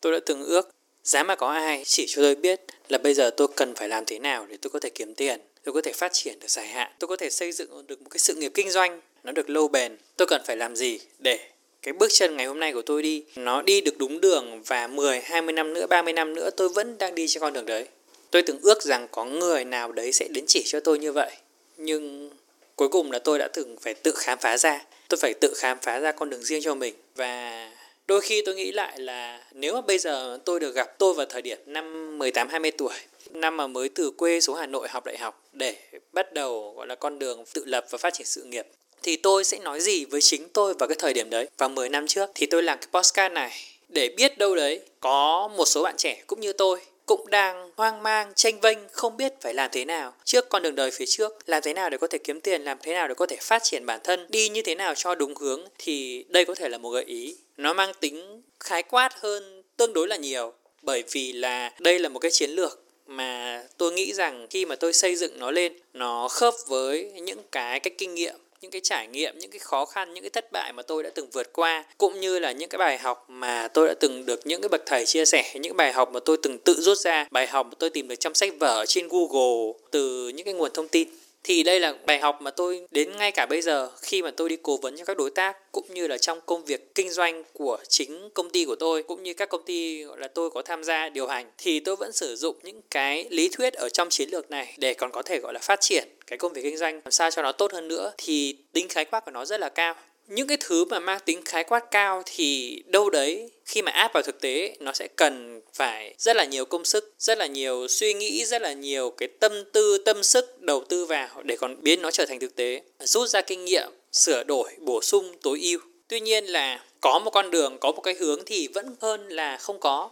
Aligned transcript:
tôi 0.00 0.12
đã 0.12 0.20
từng 0.26 0.44
ước 0.44 0.70
giá 1.04 1.22
mà 1.22 1.34
có 1.34 1.48
ai 1.48 1.82
chỉ 1.84 2.06
cho 2.08 2.22
tôi 2.22 2.34
biết 2.34 2.60
là 2.88 2.98
bây 2.98 3.14
giờ 3.14 3.30
tôi 3.36 3.48
cần 3.56 3.74
phải 3.74 3.88
làm 3.88 4.04
thế 4.04 4.18
nào 4.18 4.46
để 4.50 4.56
tôi 4.62 4.70
có 4.70 4.78
thể 4.78 4.90
kiếm 4.90 5.14
tiền 5.14 5.40
tôi 5.64 5.72
có 5.72 5.80
thể 5.82 5.92
phát 5.92 6.12
triển 6.12 6.38
được 6.40 6.50
dài 6.50 6.66
hạn 6.66 6.92
tôi 6.98 7.08
có 7.08 7.16
thể 7.16 7.30
xây 7.30 7.52
dựng 7.52 7.86
được 7.86 8.02
một 8.02 8.08
cái 8.10 8.18
sự 8.18 8.34
nghiệp 8.34 8.52
kinh 8.54 8.70
doanh 8.70 9.00
nó 9.24 9.32
được 9.32 9.50
lâu 9.50 9.68
bền 9.68 9.96
tôi 10.16 10.26
cần 10.26 10.42
phải 10.46 10.56
làm 10.56 10.76
gì 10.76 11.00
để 11.18 11.38
cái 11.82 11.94
bước 11.94 12.08
chân 12.10 12.36
ngày 12.36 12.46
hôm 12.46 12.60
nay 12.60 12.72
của 12.72 12.82
tôi 12.82 13.02
đi 13.02 13.24
nó 13.36 13.62
đi 13.62 13.80
được 13.80 13.98
đúng 13.98 14.20
đường 14.20 14.62
và 14.66 14.86
10, 14.86 15.20
20 15.20 15.52
năm 15.52 15.74
nữa, 15.74 15.86
30 15.86 16.12
năm 16.12 16.34
nữa 16.34 16.50
tôi 16.50 16.68
vẫn 16.68 16.98
đang 16.98 17.14
đi 17.14 17.28
trên 17.28 17.40
con 17.40 17.52
đường 17.52 17.66
đấy. 17.66 17.86
Tôi 18.30 18.42
từng 18.42 18.58
ước 18.62 18.82
rằng 18.82 19.08
có 19.10 19.24
người 19.24 19.64
nào 19.64 19.92
đấy 19.92 20.12
sẽ 20.12 20.28
đến 20.28 20.44
chỉ 20.46 20.62
cho 20.66 20.80
tôi 20.80 20.98
như 20.98 21.12
vậy. 21.12 21.30
Nhưng 21.76 22.30
cuối 22.76 22.88
cùng 22.88 23.12
là 23.12 23.18
tôi 23.18 23.38
đã 23.38 23.48
từng 23.48 23.76
phải 23.80 23.94
tự 23.94 24.12
khám 24.16 24.38
phá 24.38 24.58
ra. 24.58 24.84
Tôi 25.08 25.18
phải 25.20 25.34
tự 25.34 25.54
khám 25.56 25.78
phá 25.82 25.98
ra 25.98 26.12
con 26.12 26.30
đường 26.30 26.42
riêng 26.42 26.62
cho 26.62 26.74
mình. 26.74 26.94
Và 27.16 27.70
đôi 28.10 28.20
khi 28.20 28.42
tôi 28.42 28.54
nghĩ 28.54 28.72
lại 28.72 28.98
là 28.98 29.40
nếu 29.52 29.74
mà 29.74 29.80
bây 29.80 29.98
giờ 29.98 30.38
tôi 30.44 30.60
được 30.60 30.74
gặp 30.74 30.98
tôi 30.98 31.14
vào 31.14 31.26
thời 31.26 31.42
điểm 31.42 31.58
năm 31.66 32.18
18 32.18 32.48
20 32.48 32.70
tuổi, 32.70 32.92
năm 33.30 33.56
mà 33.56 33.66
mới 33.66 33.88
từ 33.88 34.10
quê 34.10 34.40
xuống 34.40 34.56
Hà 34.56 34.66
Nội 34.66 34.88
học 34.88 35.04
đại 35.04 35.18
học 35.18 35.44
để 35.52 35.76
bắt 36.12 36.32
đầu 36.32 36.74
gọi 36.76 36.86
là 36.86 36.94
con 36.94 37.18
đường 37.18 37.44
tự 37.54 37.64
lập 37.64 37.86
và 37.90 37.98
phát 37.98 38.14
triển 38.14 38.26
sự 38.26 38.42
nghiệp 38.42 38.66
thì 39.02 39.16
tôi 39.16 39.44
sẽ 39.44 39.58
nói 39.58 39.80
gì 39.80 40.04
với 40.04 40.20
chính 40.20 40.48
tôi 40.48 40.74
vào 40.74 40.88
cái 40.88 40.96
thời 40.98 41.12
điểm 41.12 41.30
đấy 41.30 41.48
vào 41.58 41.68
10 41.68 41.88
năm 41.88 42.06
trước 42.06 42.30
thì 42.34 42.46
tôi 42.46 42.62
làm 42.62 42.78
cái 42.78 42.88
postcard 42.92 43.32
này 43.32 43.50
để 43.88 44.14
biết 44.16 44.38
đâu 44.38 44.54
đấy 44.54 44.80
có 45.00 45.50
một 45.56 45.64
số 45.64 45.82
bạn 45.82 45.94
trẻ 45.96 46.22
cũng 46.26 46.40
như 46.40 46.52
tôi 46.52 46.80
cũng 47.10 47.30
đang 47.30 47.70
hoang 47.76 48.02
mang, 48.02 48.32
tranh 48.34 48.60
vênh, 48.60 48.78
không 48.92 49.16
biết 49.16 49.32
phải 49.40 49.54
làm 49.54 49.70
thế 49.72 49.84
nào 49.84 50.14
trước 50.24 50.48
con 50.48 50.62
đường 50.62 50.74
đời 50.74 50.90
phía 50.90 51.06
trước, 51.06 51.38
làm 51.46 51.62
thế 51.62 51.74
nào 51.74 51.90
để 51.90 51.98
có 51.98 52.06
thể 52.06 52.18
kiếm 52.18 52.40
tiền, 52.40 52.62
làm 52.62 52.78
thế 52.82 52.94
nào 52.94 53.08
để 53.08 53.14
có 53.14 53.26
thể 53.26 53.36
phát 53.40 53.62
triển 53.62 53.86
bản 53.86 54.00
thân, 54.04 54.26
đi 54.28 54.48
như 54.48 54.62
thế 54.62 54.74
nào 54.74 54.94
cho 54.94 55.14
đúng 55.14 55.34
hướng 55.34 55.64
thì 55.78 56.24
đây 56.28 56.44
có 56.44 56.54
thể 56.54 56.68
là 56.68 56.78
một 56.78 56.90
gợi 56.90 57.04
ý. 57.04 57.36
Nó 57.60 57.72
mang 57.72 57.92
tính 58.00 58.42
khái 58.60 58.82
quát 58.82 59.20
hơn 59.20 59.62
tương 59.76 59.92
đối 59.92 60.08
là 60.08 60.16
nhiều, 60.16 60.52
bởi 60.82 61.04
vì 61.10 61.32
là 61.32 61.72
đây 61.78 61.98
là 61.98 62.08
một 62.08 62.18
cái 62.18 62.30
chiến 62.30 62.50
lược 62.50 62.82
mà 63.06 63.62
tôi 63.76 63.92
nghĩ 63.92 64.12
rằng 64.12 64.46
khi 64.50 64.64
mà 64.64 64.76
tôi 64.76 64.92
xây 64.92 65.16
dựng 65.16 65.38
nó 65.38 65.50
lên, 65.50 65.72
nó 65.92 66.28
khớp 66.28 66.54
với 66.66 67.12
những 67.22 67.38
cái 67.52 67.80
cái 67.80 67.94
kinh 67.98 68.14
nghiệm, 68.14 68.34
những 68.60 68.70
cái 68.70 68.80
trải 68.80 69.06
nghiệm, 69.06 69.38
những 69.38 69.50
cái 69.50 69.58
khó 69.58 69.84
khăn, 69.84 70.14
những 70.14 70.24
cái 70.24 70.30
thất 70.30 70.52
bại 70.52 70.72
mà 70.72 70.82
tôi 70.82 71.02
đã 71.02 71.10
từng 71.14 71.30
vượt 71.30 71.52
qua, 71.52 71.84
cũng 71.98 72.20
như 72.20 72.38
là 72.38 72.52
những 72.52 72.68
cái 72.68 72.78
bài 72.78 72.98
học 72.98 73.24
mà 73.28 73.68
tôi 73.68 73.88
đã 73.88 73.94
từng 74.00 74.26
được 74.26 74.46
những 74.46 74.62
cái 74.62 74.68
bậc 74.68 74.82
thầy 74.86 75.06
chia 75.06 75.24
sẻ, 75.24 75.52
những 75.54 75.76
bài 75.76 75.92
học 75.92 76.10
mà 76.12 76.20
tôi 76.24 76.36
từng 76.42 76.58
tự 76.58 76.74
rút 76.80 76.98
ra, 76.98 77.26
bài 77.30 77.46
học 77.46 77.66
mà 77.66 77.74
tôi 77.78 77.90
tìm 77.90 78.08
được 78.08 78.20
trong 78.20 78.34
sách 78.34 78.52
vở 78.60 78.84
trên 78.86 79.08
google 79.08 79.72
từ 79.90 80.28
những 80.28 80.44
cái 80.44 80.54
nguồn 80.54 80.70
thông 80.74 80.88
tin 80.88 81.08
thì 81.44 81.62
đây 81.62 81.80
là 81.80 81.94
bài 82.06 82.18
học 82.18 82.38
mà 82.42 82.50
tôi 82.50 82.86
đến 82.90 83.16
ngay 83.16 83.32
cả 83.32 83.46
bây 83.46 83.62
giờ 83.62 83.90
khi 84.02 84.22
mà 84.22 84.30
tôi 84.30 84.48
đi 84.48 84.56
cố 84.62 84.76
vấn 84.76 84.96
cho 84.96 85.04
các 85.04 85.16
đối 85.16 85.30
tác, 85.30 85.72
cũng 85.72 85.86
như 85.94 86.06
là 86.06 86.18
trong 86.18 86.40
công 86.46 86.64
việc 86.64 86.94
kinh 86.94 87.10
doanh 87.10 87.44
của 87.52 87.78
chính 87.88 88.30
công 88.34 88.50
ty 88.50 88.64
của 88.64 88.76
tôi, 88.76 89.02
cũng 89.02 89.22
như 89.22 89.34
các 89.34 89.48
công 89.48 89.62
ty, 89.64 90.02
gọi 90.02 90.18
là, 90.18 90.28
tôi 90.28 90.50
có 90.50 90.62
tham 90.62 90.84
gia 90.84 91.08
điều 91.08 91.26
hành. 91.26 91.50
Thì 91.58 91.80
tôi 91.80 91.96
vẫn 91.96 92.12
sử 92.12 92.36
dụng 92.36 92.56
những 92.62 92.80
cái 92.90 93.26
lý 93.30 93.48
thuyết 93.52 93.74
ở 93.74 93.88
trong 93.88 94.08
chiến 94.08 94.30
lược 94.30 94.50
này 94.50 94.74
để 94.78 94.94
còn 94.94 95.12
có 95.12 95.22
thể, 95.22 95.38
gọi 95.38 95.52
là, 95.52 95.60
phát 95.60 95.80
triển 95.80 96.08
cái 96.26 96.38
công 96.38 96.52
việc 96.52 96.62
kinh 96.62 96.76
doanh, 96.76 96.94
làm 96.94 97.10
sao 97.10 97.30
cho 97.30 97.42
nó 97.42 97.52
tốt 97.52 97.72
hơn 97.72 97.88
nữa. 97.88 98.12
Thì 98.18 98.56
tính 98.72 98.88
khái 98.88 99.04
quát 99.04 99.24
của 99.24 99.30
nó 99.30 99.44
rất 99.44 99.60
là 99.60 99.68
cao 99.68 99.94
những 100.30 100.46
cái 100.46 100.58
thứ 100.60 100.84
mà 100.84 101.00
mang 101.00 101.18
tính 101.24 101.42
khái 101.44 101.64
quát 101.64 101.90
cao 101.90 102.22
thì 102.26 102.82
đâu 102.86 103.10
đấy, 103.10 103.50
khi 103.64 103.82
mà 103.82 103.92
áp 103.92 104.10
vào 104.14 104.22
thực 104.22 104.40
tế, 104.40 104.76
nó 104.80 104.92
sẽ 104.92 105.08
cần 105.16 105.60
phải 105.74 106.14
rất 106.18 106.36
là 106.36 106.44
nhiều 106.44 106.64
công 106.64 106.84
sức, 106.84 107.14
rất 107.18 107.38
là 107.38 107.46
nhiều 107.46 107.88
suy 107.88 108.14
nghĩ, 108.14 108.44
rất 108.44 108.62
là 108.62 108.72
nhiều 108.72 109.10
cái 109.10 109.28
tâm 109.40 109.52
tư, 109.72 109.98
tâm 109.98 110.22
sức 110.22 110.62
đầu 110.62 110.84
tư 110.88 111.06
vào 111.06 111.42
để 111.42 111.56
còn 111.56 111.82
biến 111.82 112.02
nó 112.02 112.10
trở 112.10 112.26
thành 112.26 112.40
thực 112.40 112.56
tế, 112.56 112.82
rút 112.98 113.28
ra 113.28 113.40
kinh 113.40 113.64
nghiệm, 113.64 113.90
sửa 114.12 114.44
đổi, 114.44 114.70
bổ 114.78 115.00
sung 115.02 115.36
tối 115.42 115.60
ưu. 115.62 115.80
Tuy 116.08 116.20
nhiên 116.20 116.44
là 116.44 116.84
có 117.00 117.18
một 117.18 117.30
con 117.30 117.50
đường, 117.50 117.78
có 117.80 117.92
một 117.92 118.00
cái 118.00 118.14
hướng 118.14 118.42
thì 118.46 118.68
vẫn 118.68 118.96
hơn 119.00 119.28
là 119.28 119.56
không 119.56 119.80
có. 119.80 120.10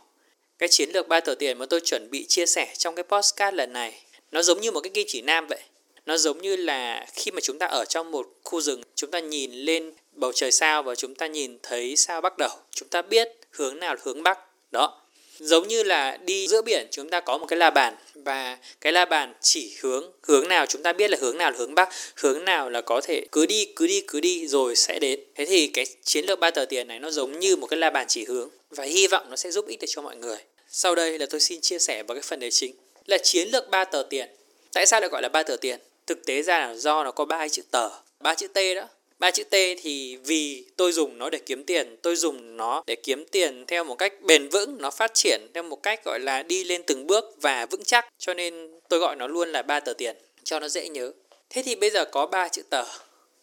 Cái 0.59 0.69
chiến 0.69 0.91
lược 0.91 1.09
ba 1.09 1.21
tờ 1.21 1.35
tiền 1.35 1.59
mà 1.59 1.67
tôi 1.67 1.81
chuẩn 1.81 2.11
bị 2.11 2.25
chia 2.29 2.47
sẻ 2.47 2.75
trong 2.79 2.95
cái 2.95 3.03
postcard 3.03 3.57
lần 3.57 3.73
này, 3.73 4.03
nó 4.33 4.43
giống 4.43 4.61
như 4.61 4.71
một 4.71 4.81
cái 4.81 4.91
kim 4.91 5.07
chỉ 5.09 5.21
nam 5.21 5.47
vậy. 5.47 5.61
Nó 6.07 6.17
giống 6.17 6.43
như 6.43 6.57
là 6.57 7.07
khi 7.13 7.31
mà 7.31 7.41
chúng 7.41 7.59
ta 7.59 7.67
ở 7.67 7.85
trong 7.85 8.11
một 8.11 8.29
khu 8.45 8.61
rừng, 8.61 8.83
chúng 8.95 9.11
ta 9.11 9.19
nhìn 9.19 9.53
lên 9.53 9.93
bầu 10.19 10.33
trời 10.33 10.53
sao 10.53 10.83
và 10.83 10.95
chúng 10.95 11.15
ta 11.15 11.27
nhìn 11.27 11.59
thấy 11.63 11.97
sao 11.97 12.21
bắt 12.21 12.39
đầu. 12.39 12.51
Chúng 12.71 12.89
ta 12.89 13.03
biết 13.03 13.29
hướng 13.51 13.79
nào 13.79 13.95
là 13.95 14.01
hướng 14.05 14.23
bắc, 14.23 14.39
đó. 14.71 15.03
Giống 15.39 15.69
như 15.69 15.83
là 15.83 16.17
đi 16.17 16.47
giữa 16.49 16.63
biển, 16.63 16.87
chúng 16.91 17.11
ta 17.11 17.21
có 17.21 17.39
một 17.39 17.47
cái 17.47 17.57
la 17.57 17.71
bàn 17.71 17.97
và 18.15 18.59
cái 18.81 18.93
la 18.93 19.05
bàn 19.05 19.35
chỉ 19.41 19.77
hướng 19.81 20.13
hướng 20.23 20.49
nào 20.49 20.67
chúng 20.67 20.83
ta 20.83 20.93
biết 20.93 21.11
là 21.11 21.17
hướng 21.21 21.39
nào 21.39 21.51
là 21.51 21.57
hướng 21.59 21.75
bắc, 21.75 21.89
hướng 22.17 22.45
nào 22.45 22.71
là 22.71 22.81
có 22.81 23.01
thể 23.01 23.27
cứ 23.33 23.47
đi 23.47 23.73
cứ 23.77 23.87
đi 23.87 24.01
cứ 24.01 24.21
đi 24.21 24.49
rồi 24.49 24.77
sẽ 24.77 24.99
đến. 24.99 25.21
Thế 25.35 25.47
thì 25.47 25.67
cái 25.67 25.87
chiến 26.05 26.25
lược 26.27 26.41
ba 26.41 26.51
tờ 26.51 26.65
tiền 26.65 26.89
này 26.89 26.99
nó 26.99 27.11
giống 27.11 27.39
như 27.39 27.57
một 27.57 27.67
cái 27.67 27.79
la 27.79 27.91
bàn 27.91 28.07
chỉ 28.09 28.25
hướng 28.25 28.51
và 28.71 28.85
hy 28.85 29.07
vọng 29.07 29.27
nó 29.31 29.37
sẽ 29.37 29.51
giúp 29.51 29.67
ích 29.67 29.81
được 29.81 29.87
cho 29.91 30.03
mọi 30.03 30.17
người. 30.17 30.39
Sau 30.69 30.95
đây 30.95 31.19
là 31.19 31.27
tôi 31.31 31.41
xin 31.41 31.61
chia 31.61 31.79
sẻ 31.79 32.03
vào 32.03 32.15
cái 32.15 32.23
phần 32.23 32.41
đề 32.41 32.51
chính 32.51 32.75
là 33.07 33.19
chiến 33.19 33.49
lược 33.49 33.69
ba 33.69 33.85
tờ 33.85 34.03
tiền. 34.11 34.29
Tại 34.73 34.87
sao 34.87 35.01
lại 35.01 35.09
gọi 35.09 35.23
là 35.23 35.29
ba 35.29 35.43
tờ 35.43 35.57
tiền? 35.57 35.79
Thực 36.07 36.27
tế 36.27 36.43
ra 36.43 36.59
là 36.59 36.75
do 36.75 37.05
nó 37.05 37.11
có 37.11 37.25
ba 37.25 37.49
chữ 37.49 37.63
tờ, 37.71 37.89
ba 38.21 38.35
chữ 38.35 38.49
t 38.49 38.59
đó 38.77 38.89
ba 39.19 39.31
chữ 39.31 39.45
T 39.45 39.55
thì 39.83 40.17
vì 40.17 40.65
tôi 40.77 40.93
dùng 40.93 41.19
nó 41.19 41.31
để 41.31 41.39
kiếm 41.47 41.65
tiền, 41.65 41.97
tôi 42.03 42.17
dùng 42.17 42.57
nó 42.57 42.83
để 42.87 42.97
kiếm 42.97 43.25
tiền 43.25 43.65
theo 43.67 43.85
một 43.85 43.95
cách 43.95 44.21
bền 44.21 44.49
vững, 44.49 44.77
nó 44.79 44.91
phát 44.91 45.15
triển 45.15 45.47
theo 45.55 45.63
một 45.63 45.83
cách 45.83 46.05
gọi 46.05 46.21
là 46.21 46.43
đi 46.43 46.65
lên 46.65 46.83
từng 46.83 47.07
bước 47.07 47.25
và 47.41 47.67
vững 47.67 47.85
chắc, 47.85 48.07
cho 48.19 48.35
nên 48.35 48.81
tôi 48.89 49.01
gọi 49.01 49.17
nó 49.17 49.27
luôn 49.27 49.53
là 49.53 49.63
ba 49.63 49.81
tờ 49.81 49.93
tiền 49.93 50.17
cho 50.45 50.61
nó 50.61 50.69
dễ 50.69 50.89
nhớ. 50.89 51.13
Thế 51.51 51.63
thì 51.63 51.75
bây 51.75 51.91
giờ 51.91 52.05
có 52.05 52.27
ba 52.27 52.49
chữ 52.49 52.63
tờ, 52.71 52.85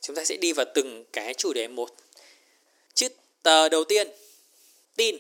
chúng 0.02 0.16
ta 0.16 0.26
sẽ 0.26 0.38
đi 0.38 0.54
vào 0.54 0.66
từng 0.76 1.06
cái 1.14 1.34
chủ 1.34 1.54
đề 1.54 1.68
một. 1.68 1.90
Chữ 2.94 3.08
tờ 3.44 3.70
đầu 3.70 3.84
tiên, 3.84 4.08
tin, 4.96 5.18